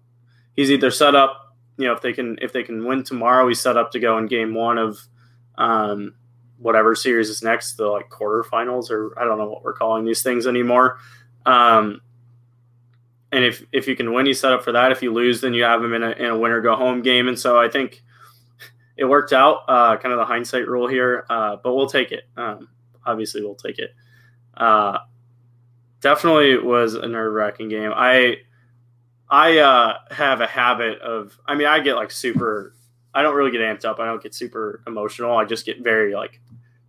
he's 0.56 0.70
either 0.70 0.92
set 0.92 1.16
up, 1.16 1.56
you 1.78 1.86
know, 1.88 1.94
if 1.94 2.02
they 2.02 2.12
can, 2.12 2.38
if 2.42 2.52
they 2.52 2.64
can 2.64 2.86
win 2.86 3.04
tomorrow, 3.04 3.48
he's 3.48 3.62
set 3.62 3.78
up 3.78 3.92
to 3.92 4.00
go 4.00 4.18
in 4.18 4.28
game 4.28 4.54
one 4.54 4.78
of, 4.78 5.00
um, 5.58 6.16
whatever 6.62 6.96
series 6.96 7.30
is 7.30 7.41
next, 7.41 7.74
the 7.74 7.88
like 7.88 8.10
quarterfinals, 8.10 8.91
or 8.91 9.18
I 9.20 9.25
don't 9.25 9.38
know 9.38 9.50
what 9.50 9.63
we're 9.63 9.74
calling 9.74 10.06
these 10.06 10.22
things 10.22 10.48
anymore. 10.48 11.00
Um, 11.46 12.01
and 13.32 13.44
if 13.44 13.63
if 13.72 13.88
you 13.88 13.96
can 13.96 14.13
win, 14.13 14.25
you 14.25 14.34
set 14.34 14.53
up 14.53 14.63
for 14.63 14.72
that. 14.74 14.91
If 14.91 15.01
you 15.01 15.12
lose, 15.12 15.41
then 15.41 15.53
you 15.53 15.63
have 15.63 15.82
them 15.82 15.94
in 15.94 16.03
a, 16.03 16.12
in 16.12 16.25
a 16.25 16.38
winner 16.38 16.62
go 16.62 16.75
home 16.75 17.01
game. 17.01 17.27
And 17.27 17.38
so 17.38 17.60
I 17.60 17.70
think 17.70 18.03
it 18.98 19.06
worked 19.06 19.34
out. 19.34 19.63
Uh, 19.68 19.98
kind 19.98 20.13
of 20.13 20.20
the 20.20 20.25
hindsight 20.25 20.68
rule 20.68 20.88
here, 20.88 21.25
uh, 21.30 21.58
but 21.63 21.74
we'll 21.74 21.89
take 21.89 22.12
it. 22.12 22.24
Um, 22.38 22.70
obviously, 23.06 23.41
we'll 23.41 23.56
take 23.56 23.80
it. 23.80 23.96
Uh, 24.56 25.00
definitely 26.01 26.58
was 26.58 26.94
a 26.94 27.08
nerve 27.08 27.34
wracking 27.34 27.70
game. 27.70 27.91
I 27.96 28.38
I 29.30 29.60
uh, 29.60 29.98
have 30.12 30.41
a 30.41 30.48
habit 30.48 31.00
of. 31.00 31.38
I 31.48 31.56
mean, 31.56 31.68
I 31.68 31.80
get 31.80 31.96
like 31.96 32.12
super 32.12 32.74
I 33.13 33.22
don't 33.22 33.36
really 33.36 33.51
get 33.51 33.62
amped 33.62 33.86
up. 33.86 34.00
I 34.00 34.06
don't 34.06 34.24
get 34.24 34.34
super 34.34 34.82
emotional. 34.88 35.38
I 35.38 35.46
just 35.46 35.65
get 35.65 35.84
very 35.84 36.15
like 36.15 36.39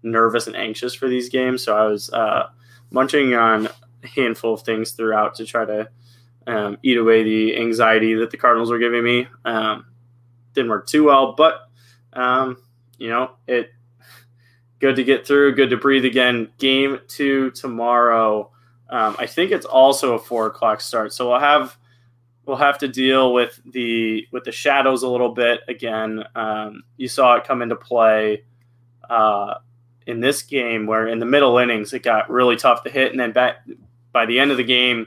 nervous 0.02 0.46
and 0.46 0.56
anxious 0.56 0.94
for 0.94 1.08
these 1.08 1.28
games. 1.28 1.62
So 1.62 1.76
I 1.76 1.86
was 1.86 2.10
uh, 2.10 2.48
munching 2.90 3.34
on 3.34 3.68
a 4.02 4.06
handful 4.06 4.54
of 4.54 4.62
things 4.62 4.92
throughout 4.92 5.34
to 5.36 5.46
try 5.46 5.64
to 5.64 5.88
um, 6.46 6.78
eat 6.82 6.98
away 6.98 7.22
the 7.22 7.56
anxiety 7.56 8.14
that 8.14 8.30
the 8.30 8.36
Cardinals 8.36 8.70
were 8.70 8.78
giving 8.78 9.04
me. 9.04 9.28
Um, 9.44 9.86
didn't 10.54 10.70
work 10.70 10.86
too 10.86 11.04
well, 11.04 11.32
but 11.32 11.68
um, 12.12 12.58
you 12.98 13.08
know 13.08 13.32
it. 13.46 13.70
Good 14.80 14.96
to 14.96 15.04
get 15.04 15.24
through. 15.24 15.54
Good 15.54 15.70
to 15.70 15.76
breathe 15.76 16.04
again. 16.04 16.50
Game 16.58 16.98
two 17.06 17.52
tomorrow. 17.52 18.50
Um, 18.90 19.14
I 19.18 19.26
think 19.26 19.52
it's 19.52 19.64
also 19.64 20.14
a 20.14 20.18
four 20.18 20.48
o'clock 20.48 20.80
start, 20.80 21.12
so 21.12 21.30
we'll 21.30 21.38
have 21.38 21.78
we'll 22.44 22.56
have 22.56 22.78
to 22.78 22.88
deal 22.88 23.32
with 23.32 23.60
the 23.64 24.26
with 24.32 24.44
the 24.44 24.52
shadows 24.52 25.04
a 25.04 25.08
little 25.08 25.30
bit 25.30 25.60
again. 25.68 26.24
Um, 26.34 26.82
you 26.96 27.08
saw 27.08 27.36
it 27.36 27.44
come 27.44 27.62
into 27.62 27.76
play 27.76 28.44
uh, 29.08 29.54
in 30.06 30.20
this 30.20 30.42
game, 30.42 30.86
where 30.86 31.06
in 31.06 31.18
the 31.18 31.26
middle 31.26 31.58
innings 31.58 31.92
it 31.92 32.02
got 32.02 32.30
really 32.30 32.56
tough 32.56 32.82
to 32.84 32.90
hit, 32.90 33.12
and 33.12 33.20
then 33.20 33.32
back, 33.32 33.66
by 34.12 34.26
the 34.26 34.38
end 34.38 34.50
of 34.50 34.56
the 34.56 34.64
game, 34.64 35.06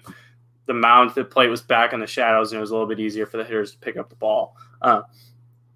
the 0.65 0.73
mound 0.73 1.11
the 1.15 1.23
plate 1.23 1.49
was 1.49 1.61
back 1.61 1.93
in 1.93 1.99
the 1.99 2.07
shadows, 2.07 2.51
and 2.51 2.57
it 2.57 2.61
was 2.61 2.71
a 2.71 2.73
little 2.73 2.87
bit 2.87 2.99
easier 2.99 3.25
for 3.25 3.37
the 3.37 3.43
hitters 3.43 3.71
to 3.71 3.77
pick 3.77 3.97
up 3.97 4.09
the 4.09 4.15
ball. 4.15 4.55
Uh, 4.81 5.01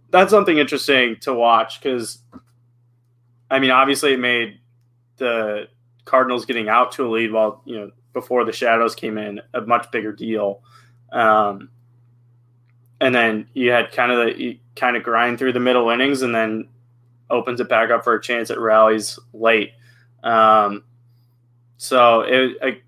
that's 0.10 0.32
something 0.32 0.58
interesting 0.58 1.18
to 1.18 1.34
watch 1.34 1.82
because, 1.82 2.20
I 3.52 3.60
mean, 3.60 3.72
obviously 3.72 4.14
it 4.14 4.20
made 4.20 4.60
the 5.18 5.68
Cardinals 6.06 6.46
getting 6.46 6.70
out 6.70 6.92
to 6.94 7.06
a 7.06 7.10
lead 7.10 7.32
while 7.32 7.62
you 7.66 7.78
know 7.78 7.92
before 8.14 8.44
the 8.44 8.52
shadows 8.52 8.96
came 8.96 9.18
in 9.18 9.40
a 9.54 9.62
much 9.62 9.92
bigger 9.92 10.12
deal. 10.12 10.64
Um, 11.12 11.70
and 13.02 13.14
then 13.14 13.48
you 13.54 13.72
had 13.72 13.92
kind 13.92 14.12
of 14.12 14.26
the 14.26 14.42
you 14.42 14.60
kind 14.76 14.98
of 14.98 15.04
grind 15.04 15.38
through 15.38 15.54
the 15.54 15.60
middle 15.60 15.90
innings 15.90 16.22
and 16.22 16.34
then 16.34 16.68
opens 17.30 17.60
it 17.60 17.70
back 17.70 17.92
up 17.92 18.04
for 18.04 18.16
a 18.16 18.22
chance 18.22 18.50
at 18.50 18.60
rallies 18.60 19.20
late. 19.34 19.72
Um, 20.24 20.84
so 21.78 22.22
it, 22.22 22.84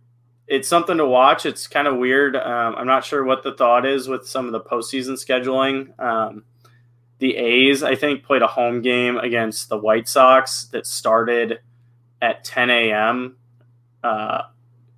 it's 0.47 0.67
something 0.67 0.97
to 0.97 1.05
watch. 1.05 1.45
It's 1.45 1.67
kind 1.67 1.87
of 1.87 1.97
weird. 1.97 2.35
Um, 2.35 2.75
I'm 2.75 2.87
not 2.87 3.05
sure 3.05 3.23
what 3.23 3.43
the 3.43 3.53
thought 3.53 3.85
is 3.85 4.07
with 4.07 4.27
some 4.27 4.47
of 4.47 4.51
the 4.51 4.59
postseason 4.59 5.13
scheduling. 5.13 5.97
Um, 5.97 6.43
the 7.19 7.37
A's, 7.37 7.83
I 7.83 7.95
think, 7.95 8.23
played 8.23 8.41
a 8.41 8.47
home 8.47 8.81
game 8.81 9.17
against 9.17 9.69
the 9.69 9.77
White 9.77 10.07
Sox 10.07 10.65
that 10.73 10.85
started 10.85 11.59
at 12.21 12.43
10 12.43 12.69
a.m. 12.69 13.37
Uh, 14.03 14.41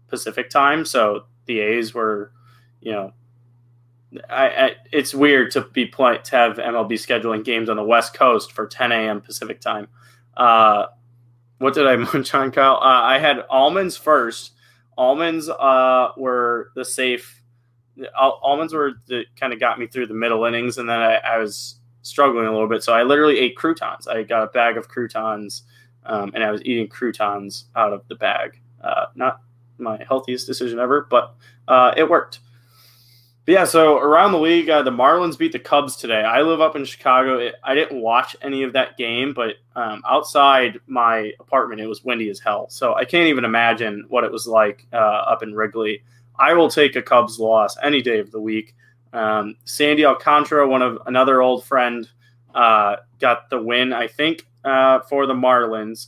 Pacific 0.08 0.50
time. 0.50 0.86
So 0.86 1.26
the 1.46 1.60
A's 1.60 1.94
were, 1.94 2.32
you 2.80 2.94
know, 2.94 3.14
I, 4.30 4.48
I, 4.48 4.76
it's 4.92 5.14
weird 5.14 5.52
to 5.52 5.62
be 5.62 5.86
play, 5.86 6.20
to 6.24 6.36
have 6.36 6.58
MLB 6.58 6.94
scheduling 6.94 7.44
games 7.44 7.70
on 7.70 7.78
the 7.78 7.84
West 7.84 8.14
Coast 8.14 8.52
for 8.52 8.68
10 8.68 8.92
a.m. 8.92 9.22
Pacific 9.22 9.60
time. 9.60 9.88
Uh, 10.36 10.88
what 11.58 11.74
did 11.74 11.88
I 11.88 11.96
munch 12.14 12.34
on, 12.34 12.52
Kyle? 12.52 12.76
Uh, 12.76 13.02
I 13.04 13.20
had 13.20 13.46
almonds 13.50 13.98
first. 13.98 14.52
Almonds 14.98 15.50
uh, 15.50 16.12
were 16.18 16.72
the 16.76 16.86
safe. 16.86 17.42
almonds 18.16 18.74
were 18.74 18.94
the 19.08 19.26
kind 19.36 19.54
of 19.54 19.60
got 19.60 19.80
me 19.80 19.88
through 19.88 20.08
the 20.08 20.14
middle 20.14 20.46
innings, 20.46 20.78
and 20.78 20.88
then 20.88 21.00
I, 21.00 21.16
I, 21.16 21.38
was 21.40 21.80
struggling 22.04 22.46
a 22.46 22.52
little 22.52 22.68
bit. 22.68 22.84
So 22.84 22.94
I 22.94 23.04
literally 23.04 23.40
ate 23.40 23.56
croutons. 23.56 24.08
I 24.08 24.24
got 24.24 24.44
a 24.44 24.48
bag 24.48 24.78
of 24.78 24.88
croutons, 24.88 25.64
um, 26.06 26.32
and 26.36 26.44
I 26.44 26.52
was 26.52 26.62
eating 26.64 26.88
croutons 26.88 27.66
out 27.76 27.94
of 27.94 28.08
the 28.08 28.16
bag. 28.16 28.60
Uh, 28.84 29.06
not 29.16 29.40
my 29.80 30.04
healthiest 30.08 30.46
decision 30.46 30.78
ever, 30.78 31.08
but 31.10 31.36
uh, 31.68 31.94
it 31.98 32.08
worked. 32.08 32.40
But 33.46 33.52
yeah, 33.52 33.66
so 33.66 33.98
around 33.98 34.32
the 34.32 34.40
league, 34.40 34.70
uh, 34.70 34.84
the 34.84 34.92
Marlins 34.92 35.38
beat 35.38 35.52
the 35.52 35.60
Cubs 35.60 35.98
today. 35.98 36.22
I 36.22 36.42
live 36.42 36.62
up 36.62 36.78
in 36.78 36.86
Chicago. 36.86 37.40
It, 37.40 37.56
I 37.62 37.76
didn't 37.76 38.02
watch 38.02 38.38
any 38.42 38.64
of 38.64 38.72
that 38.72 38.96
game, 38.96 39.34
but 39.34 39.56
um, 39.76 40.02
outside 40.08 40.80
my 40.88 41.34
apartment, 41.42 41.82
it 41.82 41.88
was 41.88 42.06
windy 42.06 42.30
as 42.30 42.40
hell. 42.40 42.70
So 42.70 42.94
I 42.94 43.04
can't 43.04 43.28
even 43.28 43.44
imagine 43.44 44.06
what 44.08 44.24
it 44.24 44.32
was 44.32 44.48
like 44.48 44.88
uh, 44.94 44.96
up 44.96 45.44
in 45.44 45.54
Wrigley. 45.54 46.04
I 46.40 46.54
will 46.54 46.70
take 46.70 46.96
a 46.96 47.02
Cubs 47.02 47.38
loss 47.38 47.76
any 47.84 48.02
day 48.02 48.20
of 48.20 48.32
the 48.32 48.40
week. 48.40 48.76
Um, 49.12 49.58
Sandy 49.66 50.06
Alcantara, 50.06 50.66
one 50.66 50.82
of 50.82 51.00
another 51.06 51.42
old 51.42 51.66
friend, 51.66 52.10
uh, 52.56 52.96
got 53.20 53.50
the 53.50 53.62
win, 53.62 53.92
I 53.92 54.08
think, 54.08 54.48
uh, 54.64 55.02
for 55.02 55.26
the 55.26 55.34
Marlins. 55.34 56.08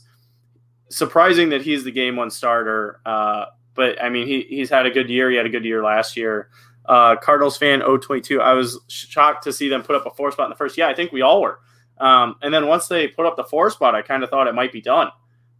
Surprising 0.88 1.50
that 1.50 1.60
he's 1.60 1.84
the 1.84 1.90
game 1.90 2.16
one 2.16 2.30
starter, 2.30 3.00
uh, 3.04 3.46
but 3.74 4.02
I 4.02 4.08
mean, 4.08 4.26
he, 4.26 4.42
he's 4.42 4.70
had 4.70 4.86
a 4.86 4.90
good 4.90 5.10
year. 5.10 5.30
He 5.30 5.36
had 5.36 5.44
a 5.44 5.50
good 5.50 5.64
year 5.66 5.82
last 5.82 6.16
year 6.16 6.48
uh, 6.88 7.16
Cardinals 7.16 7.56
fan 7.56 7.80
022. 7.80 8.40
I 8.40 8.52
was 8.52 8.78
shocked 8.88 9.44
to 9.44 9.52
see 9.52 9.68
them 9.68 9.82
put 9.82 9.96
up 9.96 10.06
a 10.06 10.10
four 10.10 10.30
spot 10.32 10.46
in 10.46 10.50
the 10.50 10.56
first. 10.56 10.78
Yeah, 10.78 10.88
I 10.88 10.94
think 10.94 11.12
we 11.12 11.22
all 11.22 11.42
were. 11.42 11.60
Um, 11.98 12.36
and 12.42 12.52
then 12.52 12.66
once 12.66 12.88
they 12.88 13.08
put 13.08 13.26
up 13.26 13.36
the 13.36 13.44
four 13.44 13.70
spot, 13.70 13.94
I 13.94 14.02
kind 14.02 14.22
of 14.22 14.30
thought 14.30 14.46
it 14.46 14.54
might 14.54 14.72
be 14.72 14.80
done. 14.80 15.08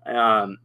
Um, 0.04 0.58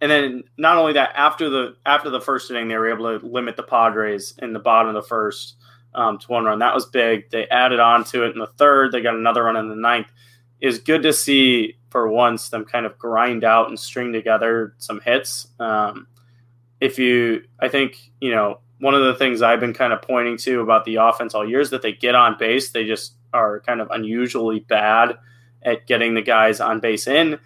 and 0.00 0.10
then 0.10 0.44
not 0.56 0.76
only 0.76 0.92
that, 0.94 1.12
after 1.14 1.48
the 1.48 1.76
after 1.84 2.10
the 2.10 2.20
first 2.20 2.50
inning, 2.50 2.68
they 2.68 2.76
were 2.76 2.90
able 2.90 3.18
to 3.18 3.26
limit 3.26 3.56
the 3.56 3.62
Padres 3.62 4.34
in 4.38 4.52
the 4.52 4.58
bottom 4.58 4.88
of 4.88 4.94
the 4.94 5.08
first 5.08 5.56
um, 5.94 6.18
to 6.18 6.26
one 6.28 6.44
run. 6.44 6.60
That 6.60 6.74
was 6.74 6.86
big. 6.86 7.30
They 7.30 7.48
added 7.48 7.80
on 7.80 8.04
to 8.04 8.24
it 8.24 8.32
in 8.32 8.38
the 8.38 8.52
third. 8.58 8.92
They 8.92 9.00
got 9.00 9.14
another 9.14 9.44
run 9.44 9.56
in 9.56 9.68
the 9.68 9.76
ninth. 9.76 10.08
Is 10.60 10.78
good 10.78 11.02
to 11.02 11.12
see 11.12 11.76
for 11.90 12.08
once 12.08 12.48
them 12.48 12.64
kind 12.64 12.84
of 12.84 12.98
grind 12.98 13.44
out 13.44 13.68
and 13.68 13.78
string 13.78 14.12
together 14.12 14.74
some 14.78 15.00
hits. 15.00 15.48
Um, 15.58 16.06
if 16.80 16.98
you, 16.98 17.44
I 17.60 17.68
think 17.68 17.98
you 18.20 18.30
know 18.30 18.60
one 18.80 18.94
of 18.94 19.04
the 19.04 19.14
things 19.14 19.42
I've 19.42 19.60
been 19.60 19.74
kind 19.74 19.92
of 19.92 20.02
pointing 20.02 20.36
to 20.38 20.60
about 20.60 20.84
the 20.84 20.96
offense 20.96 21.34
all 21.34 21.48
year 21.48 21.60
is 21.60 21.70
that 21.70 21.82
they 21.82 21.92
get 21.92 22.14
on 22.14 22.36
base. 22.38 22.70
They 22.70 22.84
just 22.84 23.14
are 23.32 23.60
kind 23.60 23.80
of 23.80 23.90
unusually 23.90 24.60
bad 24.60 25.18
at 25.62 25.86
getting 25.86 26.14
the 26.14 26.22
guys 26.22 26.60
on 26.60 26.80
base 26.80 27.06
in. 27.06 27.38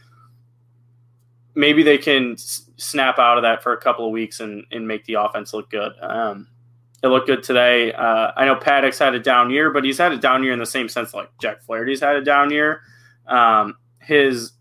Maybe 1.54 1.82
they 1.82 1.98
can 1.98 2.36
snap 2.36 3.18
out 3.18 3.38
of 3.38 3.42
that 3.42 3.62
for 3.62 3.72
a 3.72 3.80
couple 3.80 4.06
of 4.06 4.12
weeks 4.12 4.40
and, 4.40 4.64
and 4.70 4.86
make 4.86 5.04
the 5.04 5.14
offense 5.14 5.52
look 5.52 5.70
good. 5.70 5.92
Um, 6.00 6.48
it 7.02 7.08
looked 7.08 7.26
good 7.26 7.42
today. 7.42 7.92
Uh, 7.92 8.32
I 8.36 8.44
know 8.44 8.54
Paddack's 8.54 8.98
had 8.98 9.14
a 9.14 9.18
down 9.18 9.50
year, 9.50 9.70
but 9.70 9.84
he's 9.84 9.98
had 9.98 10.12
a 10.12 10.18
down 10.18 10.44
year 10.44 10.52
in 10.52 10.58
the 10.58 10.66
same 10.66 10.88
sense 10.88 11.12
like 11.12 11.30
Jack 11.40 11.62
Flaherty's 11.62 12.00
had 12.00 12.16
a 12.16 12.22
down 12.22 12.50
year. 12.50 12.82
Um, 13.26 13.76
his 14.00 14.52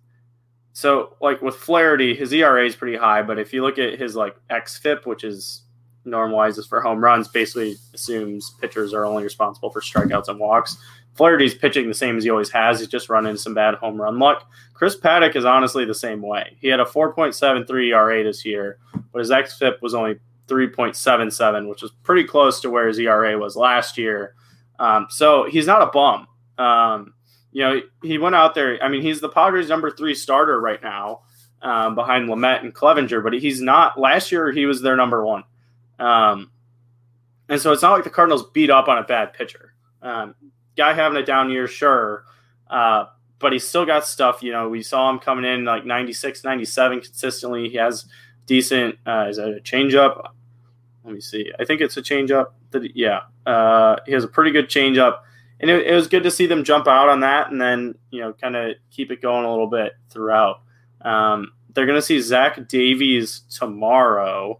so 0.73 1.15
like 1.21 1.41
with 1.41 1.55
Flaherty, 1.55 2.15
his 2.15 2.31
ERA 2.31 2.65
is 2.65 2.75
pretty 2.75 2.97
high, 2.97 3.21
but 3.21 3.37
if 3.37 3.53
you 3.53 3.61
look 3.61 3.77
at 3.77 3.99
his 3.99 4.15
like 4.15 4.35
xFIP, 4.49 5.05
which 5.05 5.23
is 5.23 5.60
normalizes 6.05 6.67
for 6.67 6.81
home 6.81 7.03
runs, 7.03 7.27
basically 7.27 7.77
assumes 7.93 8.55
pitchers 8.61 8.93
are 8.93 9.05
only 9.05 9.23
responsible 9.23 9.69
for 9.69 9.81
strikeouts 9.81 10.27
and 10.27 10.39
walks. 10.39 10.77
Flaherty's 11.15 11.53
pitching 11.53 11.87
the 11.87 11.93
same 11.93 12.17
as 12.17 12.23
he 12.23 12.29
always 12.29 12.49
has. 12.49 12.79
He's 12.79 12.87
just 12.87 13.09
running 13.09 13.35
some 13.37 13.53
bad 13.53 13.75
home 13.75 14.01
run 14.01 14.17
luck. 14.17 14.49
Chris 14.73 14.97
Paddack 14.97 15.35
is 15.35 15.45
honestly 15.45 15.85
the 15.85 15.93
same 15.93 16.21
way. 16.21 16.57
He 16.59 16.67
had 16.67 16.79
a 16.79 16.85
4.73 16.85 17.89
ERA 17.89 18.23
this 18.23 18.45
year, 18.45 18.77
but 19.11 19.19
his 19.19 19.29
xFIP 19.29 19.81
was 19.81 19.93
only 19.93 20.19
3.77, 20.47 21.69
which 21.69 21.81
was 21.81 21.91
pretty 22.03 22.23
close 22.23 22.59
to 22.61 22.69
where 22.69 22.87
his 22.87 22.99
ERA 22.99 23.37
was 23.37 23.55
last 23.55 23.97
year. 23.97 24.35
Um, 24.79 25.07
so 25.09 25.47
he's 25.49 25.67
not 25.67 25.81
a 25.81 25.87
bum. 25.87 26.27
Um, 26.57 27.13
you 27.51 27.63
know, 27.63 27.81
he 28.01 28.17
went 28.17 28.35
out 28.35 28.55
there. 28.55 28.81
I 28.81 28.89
mean, 28.89 29.01
he's 29.01 29.21
the 29.21 29.29
Padres' 29.29 29.69
number 29.69 29.91
three 29.91 30.15
starter 30.15 30.59
right 30.59 30.81
now, 30.81 31.21
um, 31.61 31.95
behind 31.95 32.29
Lamet 32.29 32.61
and 32.61 32.73
Clevinger. 32.73 33.23
But 33.23 33.33
he's 33.33 33.61
not. 33.61 33.99
Last 33.99 34.31
year, 34.31 34.51
he 34.51 34.65
was 34.65 34.81
their 34.81 34.95
number 34.95 35.25
one. 35.25 35.43
Um, 36.01 36.51
and 37.47 37.61
so 37.61 37.71
it's 37.71 37.81
not 37.81 37.91
like 37.91 38.03
the 38.03 38.09
Cardinals 38.09 38.49
beat 38.51 38.69
up 38.69 38.87
on 38.87 38.97
a 38.97 39.03
bad 39.03 39.33
pitcher. 39.33 39.73
Um, 40.01 40.35
guy 40.75 40.93
having 40.93 41.17
a 41.17 41.25
down 41.25 41.49
year, 41.49 41.67
sure. 41.67 42.25
Uh, 42.69 43.05
but 43.39 43.53
he's 43.53 43.67
still 43.67 43.85
got 43.85 44.05
stuff. 44.05 44.41
You 44.41 44.51
know, 44.51 44.69
we 44.69 44.81
saw 44.81 45.09
him 45.09 45.19
coming 45.19 45.45
in 45.45 45.65
like 45.65 45.85
96, 45.85 46.43
97 46.43 47.01
consistently. 47.01 47.69
He 47.69 47.77
has 47.77 48.05
decent, 48.45 48.97
uh, 49.05 49.27
is 49.29 49.37
that 49.37 49.49
a 49.49 49.61
changeup? 49.61 50.29
Let 51.03 51.13
me 51.13 51.21
see. 51.21 51.51
I 51.59 51.65
think 51.65 51.81
it's 51.81 51.97
a 51.97 52.01
changeup. 52.01 52.47
That, 52.71 52.95
yeah. 52.95 53.21
Uh, 53.45 53.97
he 54.05 54.13
has 54.13 54.23
a 54.23 54.27
pretty 54.27 54.51
good 54.51 54.69
changeup. 54.69 55.19
And 55.59 55.69
it, 55.69 55.87
it 55.87 55.93
was 55.93 56.07
good 56.07 56.23
to 56.23 56.31
see 56.31 56.47
them 56.47 56.63
jump 56.63 56.87
out 56.87 57.09
on 57.09 57.19
that 57.19 57.51
and 57.51 57.61
then, 57.61 57.95
you 58.09 58.21
know, 58.21 58.33
kind 58.33 58.55
of 58.55 58.75
keep 58.89 59.11
it 59.11 59.21
going 59.21 59.45
a 59.45 59.49
little 59.49 59.67
bit 59.67 59.93
throughout. 60.09 60.61
Um, 61.01 61.51
they're 61.73 61.85
going 61.85 61.97
to 61.97 62.01
see 62.01 62.19
Zach 62.21 62.67
Davies 62.67 63.41
tomorrow. 63.49 64.59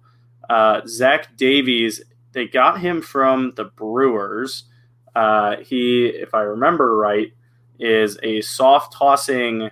Uh, 0.51 0.81
Zach 0.85 1.37
Davies, 1.37 2.01
they 2.33 2.45
got 2.45 2.81
him 2.81 3.01
from 3.01 3.53
the 3.55 3.63
Brewers. 3.63 4.65
Uh, 5.15 5.55
he, 5.61 6.07
if 6.07 6.33
I 6.33 6.41
remember 6.41 6.97
right, 6.97 7.31
is 7.79 8.19
a 8.21 8.41
soft 8.41 8.91
tossing, 8.91 9.69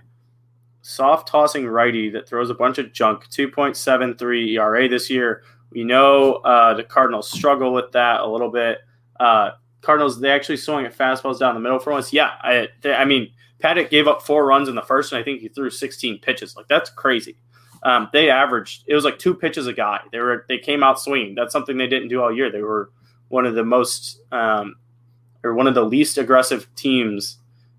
soft 0.82 1.28
tossing 1.28 1.68
righty 1.68 2.10
that 2.12 2.30
throws 2.30 2.50
a 2.50 2.54
bunch 2.54 2.78
of 2.78 2.94
junk. 2.94 3.28
2.73 3.28 4.54
ERA 4.54 4.88
this 4.88 5.10
year. 5.10 5.44
We 5.72 5.84
know 5.84 6.36
uh, 6.36 6.76
the 6.76 6.86
Cardinals 6.86 7.30
struggle 7.30 7.74
with 7.74 7.92
that 7.92 8.22
a 8.22 8.26
little 8.26 8.50
bit. 8.50 8.78
Uh, 9.20 9.52
Cardinals, 9.82 10.22
they 10.22 10.32
actually 10.32 10.58
swing 10.58 10.86
at 10.86 10.98
fastballs 10.98 11.40
down 11.40 11.56
the 11.56 11.60
middle 11.60 11.80
for 11.80 11.92
once. 11.92 12.14
Yeah, 12.14 12.32
I, 12.42 12.70
they, 12.80 12.94
I 12.94 13.04
mean, 13.04 13.34
Paddack 13.62 13.90
gave 13.90 14.08
up 14.08 14.22
four 14.22 14.46
runs 14.46 14.70
in 14.70 14.76
the 14.76 14.82
first, 14.82 15.12
and 15.12 15.20
I 15.20 15.24
think 15.24 15.42
he 15.42 15.50
threw 15.50 15.70
16 15.70 16.20
pitches. 16.20 16.56
Like 16.56 16.70
that's 16.70 16.90
crazy. 16.90 17.36
Um, 17.84 18.10
they 18.12 18.30
averaged 18.30 18.84
it 18.88 18.96
was 18.96 19.06
like 19.06 19.20
two 19.20 19.34
pitches 19.34 19.68
a 19.68 19.74
guy. 19.74 20.02
They 20.12 20.20
were 20.20 20.46
they 20.48 20.58
came 20.58 20.84
out 20.84 21.00
swinging. 21.00 21.36
That's 21.36 21.54
something 21.54 21.78
they 21.78 21.88
didn't 21.88 22.10
do 22.10 22.22
all 22.22 22.36
year. 22.36 22.52
They 22.52 22.62
were 22.62 22.92
one 23.30 23.46
of 23.46 23.56
the 23.56 23.64
most 23.64 24.20
um, 24.32 24.76
or 25.44 25.54
one 25.54 25.68
of 25.68 25.76
the 25.76 25.84
least 25.84 26.18
aggressive 26.18 26.68
teams 26.76 27.38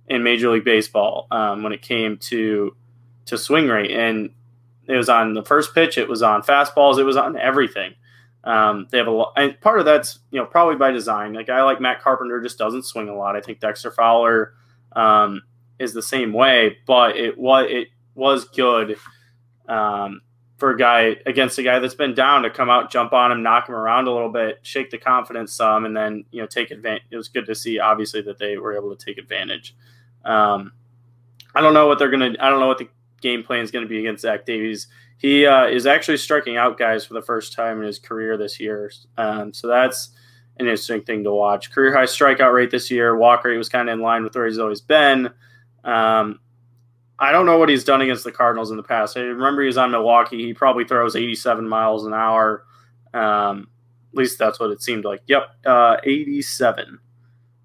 in 0.08 0.22
Major 0.22 0.50
League 0.50 0.64
Baseball 0.64 1.26
um, 1.30 1.62
when 1.62 1.72
it 1.72 1.82
came 1.82 2.16
to 2.18 2.74
to 3.26 3.38
swing 3.38 3.68
rate. 3.68 3.90
And 3.90 4.30
it 4.86 4.96
was 4.96 5.08
on 5.08 5.34
the 5.34 5.44
first 5.44 5.74
pitch. 5.74 5.98
It 5.98 6.08
was 6.08 6.22
on 6.22 6.42
fastballs. 6.42 6.98
It 6.98 7.04
was 7.04 7.16
on 7.16 7.36
everything. 7.36 7.94
Um, 8.42 8.88
they 8.90 8.98
have 8.98 9.06
a 9.06 9.10
lot, 9.10 9.34
and 9.36 9.60
part 9.60 9.80
of 9.80 9.84
that's 9.84 10.18
you 10.30 10.40
know 10.40 10.46
probably 10.46 10.76
by 10.76 10.90
design. 10.90 11.36
A 11.36 11.44
guy 11.44 11.62
like 11.62 11.80
Matt 11.80 12.00
Carpenter 12.00 12.40
just 12.40 12.56
doesn't 12.56 12.86
swing 12.86 13.08
a 13.08 13.14
lot. 13.14 13.36
I 13.36 13.40
think 13.42 13.60
Dexter 13.60 13.90
Fowler 13.90 14.54
um, 14.92 15.42
is 15.78 15.92
the 15.92 16.02
same 16.02 16.32
way, 16.32 16.78
but 16.86 17.16
it 17.16 17.36
was 17.36 17.66
it 17.68 17.88
was 18.14 18.46
good 18.46 18.96
um, 19.70 20.20
for 20.58 20.72
a 20.72 20.76
guy 20.76 21.16
against 21.24 21.58
a 21.58 21.62
guy 21.62 21.78
that's 21.78 21.94
been 21.94 22.14
down 22.14 22.42
to 22.42 22.50
come 22.50 22.68
out, 22.68 22.90
jump 22.90 23.14
on 23.14 23.32
him, 23.32 23.42
knock 23.42 23.68
him 23.68 23.74
around 23.74 24.08
a 24.08 24.12
little 24.12 24.28
bit, 24.28 24.58
shake 24.62 24.90
the 24.90 24.98
confidence 24.98 25.54
some, 25.54 25.86
and 25.86 25.96
then 25.96 26.24
you 26.30 26.42
know 26.42 26.46
take 26.46 26.70
advantage. 26.70 27.04
It 27.10 27.16
was 27.16 27.28
good 27.28 27.46
to 27.46 27.54
see, 27.54 27.78
obviously, 27.78 28.20
that 28.22 28.38
they 28.38 28.58
were 28.58 28.76
able 28.76 28.94
to 28.94 29.02
take 29.02 29.16
advantage. 29.16 29.74
Um, 30.24 30.72
I 31.54 31.62
don't 31.62 31.72
know 31.72 31.86
what 31.86 31.98
they're 31.98 32.10
gonna. 32.10 32.34
I 32.38 32.50
don't 32.50 32.60
know 32.60 32.66
what 32.66 32.78
the 32.78 32.88
game 33.22 33.42
plan 33.42 33.60
is 33.60 33.70
going 33.70 33.84
to 33.84 33.88
be 33.88 34.00
against 34.00 34.22
Zach 34.22 34.44
Davies. 34.44 34.88
He 35.16 35.46
uh, 35.46 35.66
is 35.66 35.86
actually 35.86 36.18
striking 36.18 36.56
out 36.56 36.78
guys 36.78 37.06
for 37.06 37.14
the 37.14 37.22
first 37.22 37.52
time 37.54 37.80
in 37.80 37.86
his 37.86 37.98
career 37.98 38.36
this 38.36 38.60
year, 38.60 38.90
um, 39.16 39.54
so 39.54 39.66
that's 39.66 40.10
an 40.58 40.66
interesting 40.66 41.02
thing 41.02 41.24
to 41.24 41.32
watch. 41.32 41.70
Career 41.70 41.94
high 41.94 42.04
strikeout 42.04 42.52
rate 42.52 42.70
this 42.70 42.90
year. 42.90 43.16
Walk 43.16 43.44
rate 43.44 43.56
was 43.56 43.70
kind 43.70 43.88
of 43.88 43.94
in 43.94 44.00
line 44.00 44.24
with 44.24 44.34
where 44.34 44.46
he's 44.46 44.58
always 44.58 44.82
been. 44.82 45.30
Um, 45.84 46.40
I 47.20 47.32
don't 47.32 47.44
know 47.44 47.58
what 47.58 47.68
he's 47.68 47.84
done 47.84 48.00
against 48.00 48.24
the 48.24 48.32
Cardinals 48.32 48.70
in 48.70 48.78
the 48.78 48.82
past. 48.82 49.16
I 49.16 49.20
remember 49.20 49.60
he 49.60 49.66
was 49.66 49.76
on 49.76 49.90
Milwaukee. 49.90 50.42
He 50.42 50.54
probably 50.54 50.84
throws 50.84 51.14
87 51.14 51.68
miles 51.68 52.06
an 52.06 52.14
hour. 52.14 52.64
Um, 53.12 53.68
at 54.12 54.18
least 54.18 54.38
that's 54.38 54.58
what 54.58 54.70
it 54.70 54.82
seemed 54.82 55.04
like. 55.04 55.20
Yep, 55.26 55.42
uh, 55.66 55.98
87, 56.02 56.98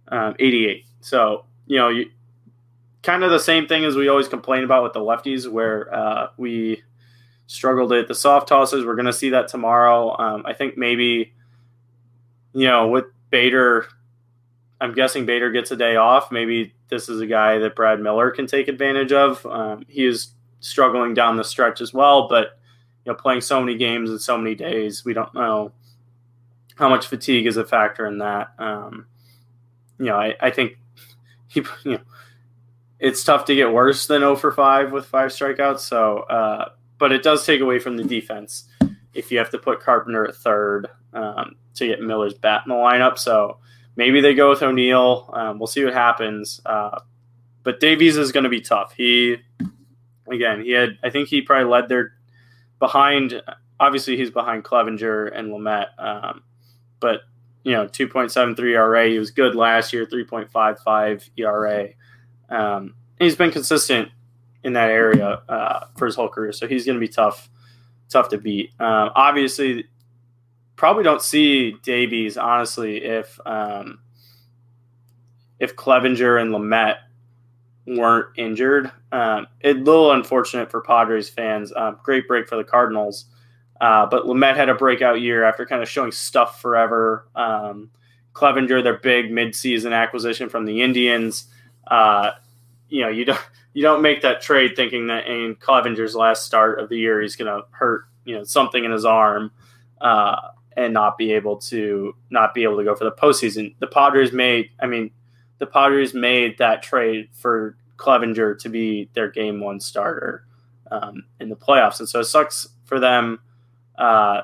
um, 0.09 0.35
88. 0.39 0.85
So, 0.99 1.45
you 1.67 1.77
know, 1.77 1.87
you, 1.87 2.11
kind 3.01 3.23
of 3.23 3.31
the 3.31 3.39
same 3.39 3.65
thing 3.65 3.85
as 3.85 3.95
we 3.95 4.09
always 4.09 4.27
complain 4.27 4.63
about 4.63 4.83
with 4.83 4.93
the 4.93 4.99
lefties, 4.99 5.49
where 5.49 5.93
uh, 5.95 6.27
we 6.37 6.83
struggled 7.47 7.93
at 7.93 8.07
the 8.07 8.15
soft 8.15 8.49
tosses. 8.49 8.85
We're 8.85 8.95
going 8.95 9.05
to 9.05 9.13
see 9.13 9.29
that 9.29 9.47
tomorrow. 9.47 10.17
Um, 10.19 10.43
I 10.45 10.53
think 10.53 10.77
maybe, 10.77 11.33
you 12.53 12.67
know, 12.67 12.87
with 12.87 13.05
Bader, 13.29 13.87
I'm 14.81 14.93
guessing 14.93 15.25
Bader 15.25 15.51
gets 15.51 15.71
a 15.71 15.75
day 15.75 15.95
off. 15.95 16.31
Maybe 16.31 16.73
this 16.89 17.07
is 17.09 17.21
a 17.21 17.27
guy 17.27 17.57
that 17.59 17.75
Brad 17.75 17.99
Miller 18.01 18.31
can 18.31 18.45
take 18.45 18.67
advantage 18.67 19.11
of. 19.11 19.45
Um, 19.45 19.85
he 19.87 20.05
is 20.05 20.29
struggling 20.59 21.13
down 21.13 21.37
the 21.37 21.43
stretch 21.43 21.81
as 21.81 21.93
well, 21.93 22.27
but 22.27 22.59
you 23.05 23.11
know, 23.11 23.15
playing 23.15 23.41
so 23.41 23.59
many 23.59 23.77
games 23.77 24.09
in 24.09 24.19
so 24.19 24.37
many 24.37 24.55
days, 24.55 25.05
we 25.05 25.13
don't 25.13 25.33
know 25.33 25.71
how 26.75 26.89
much 26.89 27.07
fatigue 27.07 27.47
is 27.47 27.57
a 27.57 27.63
factor 27.63 28.05
in 28.05 28.17
that. 28.17 28.53
Um, 28.59 29.05
you 29.97 30.05
know, 30.05 30.17
I, 30.17 30.35
I 30.41 30.49
think 30.49 30.77
he, 31.47 31.61
you 31.83 31.93
know, 31.93 32.01
it's 32.99 33.23
tough 33.23 33.45
to 33.45 33.55
get 33.55 33.71
worse 33.71 34.07
than 34.07 34.21
0 34.21 34.35
for 34.35 34.51
5 34.51 34.91
with 34.91 35.05
five 35.05 35.29
strikeouts. 35.29 35.79
So, 35.79 36.19
uh, 36.19 36.69
but 36.97 37.11
it 37.11 37.23
does 37.23 37.45
take 37.45 37.61
away 37.61 37.79
from 37.79 37.97
the 37.97 38.03
defense 38.03 38.65
if 39.13 39.31
you 39.31 39.37
have 39.37 39.49
to 39.51 39.57
put 39.57 39.81
Carpenter 39.81 40.27
at 40.27 40.35
third 40.35 40.89
um, 41.13 41.55
to 41.75 41.87
get 41.87 42.01
Miller's 42.01 42.33
bat 42.33 42.63
in 42.65 42.69
the 42.69 42.75
lineup. 42.75 43.17
So 43.17 43.57
maybe 43.95 44.21
they 44.21 44.33
go 44.33 44.49
with 44.49 44.61
O'Neill. 44.61 45.29
Um, 45.33 45.59
we'll 45.59 45.67
see 45.67 45.83
what 45.83 45.93
happens. 45.93 46.61
Uh, 46.65 46.99
but 47.63 47.79
Davies 47.79 48.17
is 48.17 48.31
going 48.31 48.43
to 48.43 48.49
be 48.49 48.61
tough. 48.61 48.93
He, 48.95 49.37
again, 50.27 50.61
he 50.61 50.71
had, 50.71 50.97
I 51.03 51.09
think 51.09 51.29
he 51.29 51.41
probably 51.41 51.69
led 51.69 51.89
their 51.89 52.13
behind. 52.79 53.41
Obviously, 53.79 54.17
he's 54.17 54.31
behind 54.31 54.63
Clevinger 54.63 55.35
and 55.35 55.49
Lamet. 55.49 55.87
Um, 55.97 56.43
but 56.99 57.21
you 57.63 57.71
know, 57.71 57.87
2.73 57.87 58.59
ERA. 58.59 59.07
He 59.07 59.19
was 59.19 59.31
good 59.31 59.55
last 59.55 59.91
year, 59.91 60.05
3.55 60.05 61.29
ERA. 61.37 61.89
Um, 62.47 62.93
he's 63.19 63.35
been 63.35 63.51
consistent 63.51 64.09
in 64.63 64.73
that 64.73 64.91
area 64.91 65.41
uh, 65.49 65.87
for 65.97 66.05
his 66.05 66.15
whole 66.15 66.29
career, 66.29 66.51
so 66.51 66.67
he's 66.67 66.85
going 66.85 66.95
to 66.95 66.99
be 66.99 67.07
tough, 67.07 67.49
tough 68.09 68.29
to 68.29 68.37
beat. 68.37 68.71
Um, 68.79 69.09
obviously, 69.15 69.85
probably 70.75 71.03
don't 71.03 71.21
see 71.21 71.73
Davies 71.83 72.37
honestly 72.37 73.03
if 73.03 73.39
um, 73.45 73.99
if 75.59 75.75
Clevinger 75.75 76.41
and 76.41 76.51
Lamet 76.51 76.97
weren't 77.87 78.27
injured. 78.37 78.91
Um, 79.11 79.47
a 79.63 79.73
little 79.73 80.11
unfortunate 80.11 80.71
for 80.71 80.81
Padres 80.81 81.29
fans. 81.29 81.71
Um, 81.75 81.99
great 82.03 82.27
break 82.27 82.47
for 82.47 82.55
the 82.55 82.63
Cardinals. 82.63 83.25
Uh, 83.79 84.05
but 84.05 84.25
Lamet 84.25 84.55
had 84.55 84.69
a 84.69 84.75
breakout 84.75 85.21
year 85.21 85.43
after 85.43 85.65
kind 85.65 85.81
of 85.81 85.89
showing 85.89 86.11
stuff 86.11 86.61
forever. 86.61 87.27
Um, 87.35 87.89
Clevinger, 88.33 88.83
their 88.83 88.97
big 88.97 89.31
midseason 89.31 89.93
acquisition 89.93 90.49
from 90.49 90.65
the 90.65 90.81
Indians. 90.81 91.45
Uh, 91.87 92.31
you 92.89 93.01
know, 93.01 93.09
you 93.09 93.25
don't 93.25 93.41
you 93.73 93.81
don't 93.81 94.01
make 94.01 94.21
that 94.21 94.41
trade 94.41 94.75
thinking 94.75 95.07
that 95.07 95.27
in 95.27 95.55
Clevinger's 95.55 96.15
last 96.15 96.45
start 96.45 96.79
of 96.79 96.89
the 96.89 96.97
year 96.97 97.21
he's 97.21 97.35
going 97.35 97.53
to 97.53 97.67
hurt 97.71 98.05
you 98.23 98.35
know 98.35 98.43
something 98.43 98.83
in 98.83 98.91
his 98.91 99.05
arm 99.05 99.51
uh, 100.01 100.37
and 100.75 100.93
not 100.93 101.17
be 101.17 101.31
able 101.31 101.57
to 101.57 102.15
not 102.29 102.53
be 102.53 102.63
able 102.63 102.77
to 102.77 102.83
go 102.83 102.95
for 102.95 103.05
the 103.05 103.11
postseason. 103.11 103.75
The 103.79 103.87
Padres 103.87 104.31
made, 104.31 104.69
I 104.79 104.87
mean, 104.87 105.11
the 105.57 105.65
Padres 105.65 106.13
made 106.13 106.57
that 106.57 106.83
trade 106.83 107.29
for 107.33 107.77
Clevinger 107.97 108.59
to 108.59 108.69
be 108.69 109.09
their 109.13 109.29
game 109.29 109.61
one 109.61 109.79
starter 109.79 110.45
um, 110.91 111.23
in 111.39 111.49
the 111.49 111.55
playoffs, 111.55 111.99
and 111.99 112.09
so 112.09 112.19
it 112.19 112.25
sucks 112.25 112.67
for 112.83 112.99
them 112.99 113.39
uh, 113.97 114.41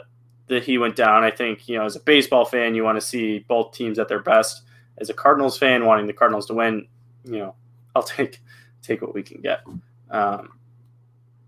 that 0.48 0.64
he 0.64 0.78
went 0.78 0.96
down. 0.96 1.24
I 1.24 1.32
think 1.32 1.68
you 1.68 1.78
know, 1.78 1.86
as 1.86 1.96
a 1.96 2.00
baseball 2.00 2.46
fan, 2.46 2.76
you 2.76 2.84
want 2.84 3.00
to 3.00 3.06
see 3.06 3.40
both 3.40 3.74
teams 3.74 4.00
at 4.00 4.08
their 4.08 4.22
best. 4.22 4.64
As 4.98 5.10
a 5.10 5.14
Cardinals 5.14 5.58
fan, 5.58 5.86
wanting 5.86 6.08
the 6.08 6.14
Cardinals 6.14 6.46
to 6.48 6.54
win, 6.54 6.88
you 7.26 7.40
know, 7.40 7.56
I'll 7.96 8.04
take 8.04 8.40
take 8.82 9.02
what 9.02 9.14
we 9.14 9.24
can 9.24 9.42
get. 9.42 9.62
Um, 10.10 10.54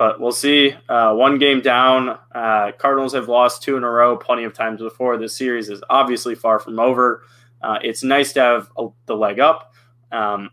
but 0.04 0.20
we'll 0.20 0.34
see. 0.34 0.76
Uh, 0.90 1.14
one 1.14 1.38
game 1.38 1.62
down. 1.62 2.20
Uh, 2.36 2.74
Cardinals 2.78 3.14
have 3.14 3.30
lost 3.30 3.64
two 3.64 3.78
in 3.78 3.86
a 3.86 3.90
row 3.90 4.18
plenty 4.18 4.44
of 4.44 4.54
times 4.54 4.82
before. 4.82 5.16
This 5.16 5.38
series 5.38 5.70
is 5.70 5.82
obviously 5.90 6.36
far 6.36 6.60
from 6.60 6.78
over. 6.78 7.24
Uh, 7.62 7.80
it's 7.82 8.04
nice 8.04 8.34
to 8.34 8.42
have 8.42 8.70
a, 8.78 8.90
the 9.06 9.16
leg 9.16 9.40
up. 9.40 9.74
Um, 10.12 10.50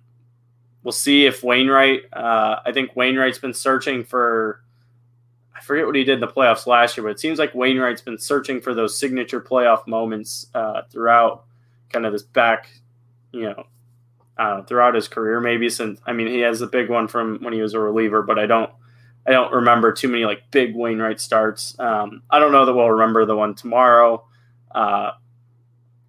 we'll 0.85 0.93
see 0.93 1.27
if 1.27 1.43
Wainwright. 1.43 2.03
Uh, 2.13 2.61
I 2.65 2.71
think 2.71 2.95
Wainwright's 2.95 3.41
been 3.41 3.53
searching 3.53 4.05
for 4.05 4.63
I 5.53 5.61
forget 5.63 5.85
what 5.85 5.97
he 5.97 6.05
did 6.05 6.15
in 6.15 6.21
the 6.21 6.29
playoffs 6.29 6.69
last 6.69 6.97
year, 6.97 7.03
but 7.03 7.11
it 7.11 7.19
seems 7.19 7.41
like 7.41 7.53
Wainwright's 7.53 8.03
been 8.03 8.19
searching 8.19 8.61
for 8.61 8.73
those 8.73 8.97
signature 8.97 9.41
playoff 9.41 9.85
moments 9.89 10.47
uh, 10.55 10.83
throughout 10.93 11.47
kind 11.93 12.07
of 12.07 12.13
this 12.13 12.23
back, 12.23 12.71
you 13.33 13.43
know, 13.51 13.65
uh, 14.39 14.63
throughout 14.63 14.95
his 14.95 15.09
career. 15.09 15.41
Maybe 15.41 15.69
since 15.69 16.01
I 16.07 16.13
mean 16.13 16.29
he 16.29 16.39
has 16.39 16.61
a 16.61 16.69
big 16.69 16.89
one 16.89 17.09
from 17.09 17.41
when 17.41 17.53
he 17.53 17.61
was 17.61 17.75
a 17.75 17.81
reliever, 17.81 18.23
but 18.23 18.39
I 18.39 18.47
don't 18.47 18.71
I 19.27 19.33
don't 19.33 19.53
remember 19.53 19.93
too 19.93 20.09
many 20.09 20.25
like 20.25 20.51
big 20.51 20.75
Wainwright 20.75 21.21
starts. 21.21 21.79
Um, 21.79 22.23
I 22.31 22.39
don't 22.39 22.53
know 22.53 22.65
that 22.65 22.75
we'll 22.75 22.91
remember 22.91 23.25
the 23.27 23.37
one 23.37 23.55
tomorrow, 23.55 24.25
uh, 24.71 25.13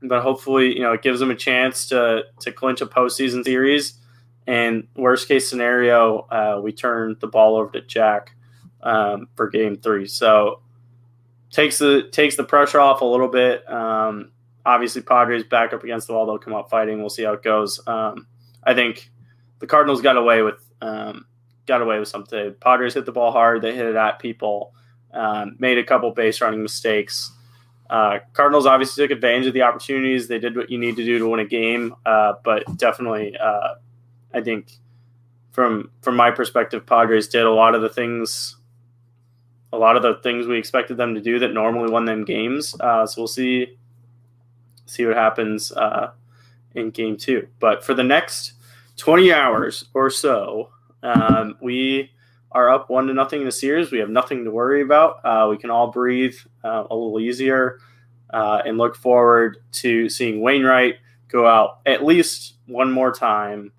but 0.01 0.21
hopefully 0.21 0.75
you 0.75 0.81
know 0.81 0.93
it 0.93 1.01
gives 1.01 1.21
him 1.21 1.31
a 1.31 1.35
chance 1.35 1.87
to 1.89 2.23
to 2.39 2.51
clinch 2.51 2.81
a 2.81 2.85
postseason 2.85 3.43
series. 3.43 3.95
And 4.47 4.87
worst 4.95 5.27
case 5.27 5.47
scenario, 5.47 6.27
uh, 6.31 6.59
we 6.63 6.71
turn 6.71 7.15
the 7.19 7.27
ball 7.27 7.55
over 7.55 7.71
to 7.73 7.81
Jack 7.81 8.31
um, 8.81 9.27
for 9.35 9.49
game 9.49 9.77
three. 9.77 10.07
So 10.07 10.61
takes 11.51 11.77
the 11.77 12.09
takes 12.11 12.35
the 12.35 12.43
pressure 12.43 12.79
off 12.79 13.01
a 13.01 13.05
little 13.05 13.27
bit. 13.27 13.69
Um, 13.69 14.31
obviously, 14.65 15.01
Padres 15.01 15.43
back 15.43 15.73
up 15.73 15.83
against 15.83 16.07
the 16.07 16.13
wall. 16.13 16.25
They'll 16.25 16.39
come 16.39 16.53
out 16.53 16.69
fighting. 16.69 16.99
We'll 16.99 17.09
see 17.09 17.23
how 17.23 17.33
it 17.33 17.43
goes. 17.43 17.79
Um, 17.85 18.27
I 18.63 18.73
think 18.73 19.09
the 19.59 19.67
Cardinals 19.67 20.01
got 20.01 20.17
away 20.17 20.41
with 20.41 20.63
um, 20.81 21.25
got 21.71 21.81
away 21.81 21.99
with 21.99 22.09
something. 22.09 22.53
Padres 22.59 22.95
hit 22.95 23.05
the 23.05 23.13
ball 23.13 23.31
hard. 23.31 23.61
They 23.61 23.73
hit 23.73 23.85
it 23.85 23.95
at 23.95 24.19
people. 24.19 24.73
Um, 25.13 25.55
made 25.57 25.77
a 25.77 25.83
couple 25.85 26.11
base 26.11 26.41
running 26.41 26.61
mistakes. 26.61 27.31
Uh, 27.89 28.19
Cardinals 28.33 28.65
obviously 28.65 29.05
took 29.05 29.11
advantage 29.11 29.47
of 29.47 29.53
the 29.53 29.61
opportunities. 29.61 30.27
They 30.27 30.37
did 30.37 30.57
what 30.57 30.69
you 30.69 30.77
need 30.77 30.97
to 30.97 31.05
do 31.05 31.17
to 31.17 31.29
win 31.29 31.39
a 31.39 31.45
game, 31.45 31.95
uh, 32.05 32.33
but 32.43 32.65
definitely, 32.77 33.37
uh, 33.37 33.75
I 34.33 34.41
think 34.41 34.73
from 35.51 35.91
from 36.01 36.17
my 36.17 36.29
perspective, 36.29 36.85
Padres 36.85 37.29
did 37.29 37.43
a 37.43 37.51
lot 37.51 37.73
of 37.73 37.81
the 37.81 37.89
things 37.89 38.57
a 39.71 39.77
lot 39.77 39.95
of 39.95 40.03
the 40.03 40.15
things 40.15 40.47
we 40.47 40.57
expected 40.57 40.97
them 40.97 41.15
to 41.15 41.21
do 41.21 41.39
that 41.39 41.53
normally 41.53 41.89
won 41.89 42.03
them 42.03 42.25
games. 42.25 42.75
Uh, 42.81 43.05
so 43.05 43.21
we'll 43.21 43.27
see 43.27 43.77
see 44.85 45.05
what 45.05 45.15
happens 45.15 45.71
uh, 45.71 46.11
in 46.75 46.91
game 46.91 47.15
two. 47.15 47.47
But 47.59 47.83
for 47.83 47.93
the 47.93 48.03
next 48.03 48.53
20 48.97 49.31
hours 49.33 49.85
or 49.93 50.09
so, 50.09 50.69
um, 51.03 51.57
we 51.61 52.11
are 52.51 52.69
up 52.69 52.89
one 52.89 53.07
to 53.07 53.13
nothing 53.13 53.41
in 53.41 53.45
the 53.45 53.51
series. 53.51 53.91
We 53.91 53.99
have 53.99 54.09
nothing 54.09 54.43
to 54.43 54.51
worry 54.51 54.81
about. 54.81 55.23
Uh, 55.23 55.47
we 55.49 55.57
can 55.57 55.69
all 55.69 55.91
breathe 55.91 56.35
uh, 56.63 56.83
a 56.89 56.95
little 56.95 57.19
easier 57.19 57.79
uh, 58.31 58.61
and 58.65 58.77
look 58.77 58.95
forward 58.95 59.57
to 59.73 60.09
seeing 60.09 60.41
Wainwright 60.41 60.95
go 61.29 61.47
out 61.47 61.79
at 61.85 62.03
least 62.03 62.55
one 62.67 62.91
more 62.91 63.13
time 63.13 63.71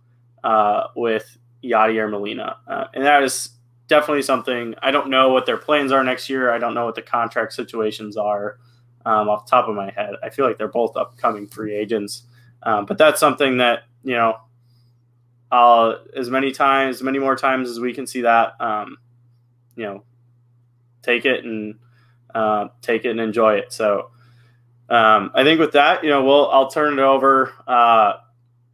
uh, 0.42 0.84
with 0.96 1.36
Yadier 1.62 2.10
Molina, 2.10 2.56
and 2.94 3.04
that 3.04 3.22
is 3.22 3.50
definitely 3.88 4.22
something. 4.22 4.74
I 4.82 4.90
don't 4.90 5.10
know 5.10 5.28
what 5.28 5.46
their 5.46 5.58
plans 5.58 5.92
are 5.92 6.02
next 6.02 6.30
year. 6.30 6.50
I 6.50 6.58
don't 6.58 6.74
know 6.74 6.86
what 6.86 6.94
the 6.94 7.02
contract 7.02 7.52
situations 7.52 8.16
are 8.16 8.58
um, 9.04 9.28
off 9.28 9.44
the 9.44 9.50
top 9.50 9.68
of 9.68 9.76
my 9.76 9.90
head. 9.90 10.14
I 10.22 10.30
feel 10.30 10.46
like 10.46 10.56
they're 10.56 10.68
both 10.68 10.96
upcoming 10.96 11.46
free 11.46 11.74
agents, 11.76 12.22
um, 12.62 12.86
but 12.86 12.98
that's 12.98 13.20
something 13.20 13.58
that 13.58 13.84
you 14.02 14.14
know, 14.14 14.36
uh, 15.52 15.98
as 16.16 16.28
many 16.28 16.50
times, 16.50 16.96
as 16.96 17.02
many 17.04 17.20
more 17.20 17.36
times 17.36 17.70
as 17.70 17.78
we 17.78 17.94
can 17.94 18.08
see 18.08 18.22
that, 18.22 18.60
um, 18.60 18.96
you 19.76 19.84
know, 19.84 20.02
take 21.02 21.24
it 21.24 21.44
and 21.44 21.76
uh, 22.34 22.68
take 22.80 23.04
it 23.04 23.10
and 23.10 23.20
enjoy 23.20 23.54
it. 23.54 23.72
So. 23.72 24.08
Um, 24.88 25.30
I 25.32 25.42
think 25.42 25.58
with 25.58 25.72
that, 25.72 26.04
you 26.04 26.10
know, 26.10 26.22
we'll 26.22 26.50
I'll 26.50 26.68
turn 26.68 26.98
it 26.98 27.02
over. 27.02 27.50
Uh, 27.66 28.14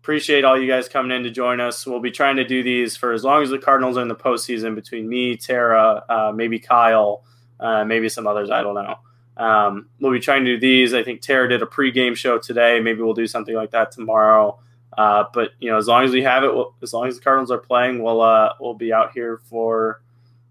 appreciate 0.03 0.43
all 0.43 0.59
you 0.61 0.67
guys 0.67 0.88
coming 0.88 1.14
in 1.14 1.23
to 1.23 1.31
join 1.31 1.61
us. 1.61 1.87
We'll 1.87 2.01
be 2.01 2.11
trying 2.11 2.37
to 2.37 2.45
do 2.45 2.62
these 2.62 2.97
for 2.97 3.12
as 3.12 3.23
long 3.23 3.43
as 3.43 3.51
the 3.51 3.59
Cardinals 3.59 3.97
are 3.99 4.03
in 4.03 4.09
the 4.09 4.17
postseason 4.17 4.75
between 4.75 5.09
me, 5.09 5.37
Tara, 5.37 6.03
uh, 6.09 6.33
maybe 6.35 6.59
Kyle, 6.59 7.25
uh, 7.61 7.85
maybe 7.85 8.09
some 8.09 8.27
others. 8.27 8.51
I 8.51 8.62
don't 8.62 8.75
know. 8.75 8.97
Um, 9.37 9.91
we'll 10.01 10.11
be 10.11 10.19
trying 10.19 10.45
to 10.47 10.55
do 10.55 10.59
these. 10.59 10.95
I 10.95 11.05
think 11.05 11.21
Tara 11.21 11.49
did 11.49 11.62
a 11.62 11.67
pregame 11.67 12.17
show 12.17 12.38
today. 12.38 12.81
Maybe 12.81 13.03
we'll 13.03 13.14
do 13.14 13.27
something 13.27 13.55
like 13.55 13.71
that 13.73 13.93
tomorrow. 13.93 14.59
Uh, 14.96 15.24
but 15.33 15.51
you 15.61 15.70
know, 15.70 15.77
as 15.77 15.87
long 15.87 16.05
as 16.05 16.12
we 16.12 16.22
have 16.22 16.44
it, 16.44 16.55
we'll, 16.55 16.74
as 16.83 16.92
long 16.92 17.07
as 17.07 17.16
the 17.16 17.22
Cardinals 17.22 17.51
are 17.51 17.59
playing, 17.59 18.03
we'll 18.03 18.20
uh, 18.20 18.53
we'll 18.61 18.74
be 18.74 18.92
out 18.92 19.12
here 19.12 19.40
for 19.48 20.03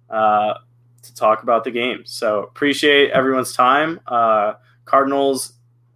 uh, 0.10 0.54
to 1.02 1.13
talk 1.15 1.43
about 1.43 1.63
the 1.63 1.71
game. 1.71 2.04
So 2.06 2.43
appreciate 2.43 3.12
everyone's 3.12 3.54
time. 3.54 4.00
Uh, 4.08 4.54
Cardinals 4.86 5.54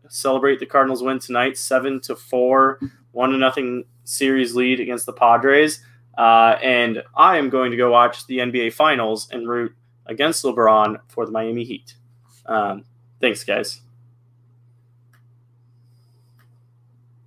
celebrate 0.10 0.60
the 0.60 0.66
Cardinals 0.66 1.02
win 1.02 1.20
tonight, 1.20 1.58
seven 1.58 2.02
to 2.02 2.16
four 2.16 2.80
one 3.12 3.32
to 3.32 3.38
nothing 3.38 3.86
series 4.04 4.56
lead 4.56 4.80
against 4.80 5.06
the 5.06 5.14
Padres. 5.14 5.84
Uh, 6.18 6.58
and 6.62 7.04
I 7.16 7.38
am 7.38 7.50
going 7.50 7.72
to 7.72 7.78
go 7.78 7.92
watch 7.92 8.28
the 8.28 8.40
NBA 8.40 8.74
Finals 8.74 9.30
and 9.32 9.48
root 9.48 9.74
against 10.06 10.44
LeBron 10.44 10.98
for 11.08 11.26
the 11.26 11.32
Miami 11.32 11.64
Heat. 11.64 11.96
Um, 12.46 12.86
thanks, 13.20 13.44
guys. 13.44 13.82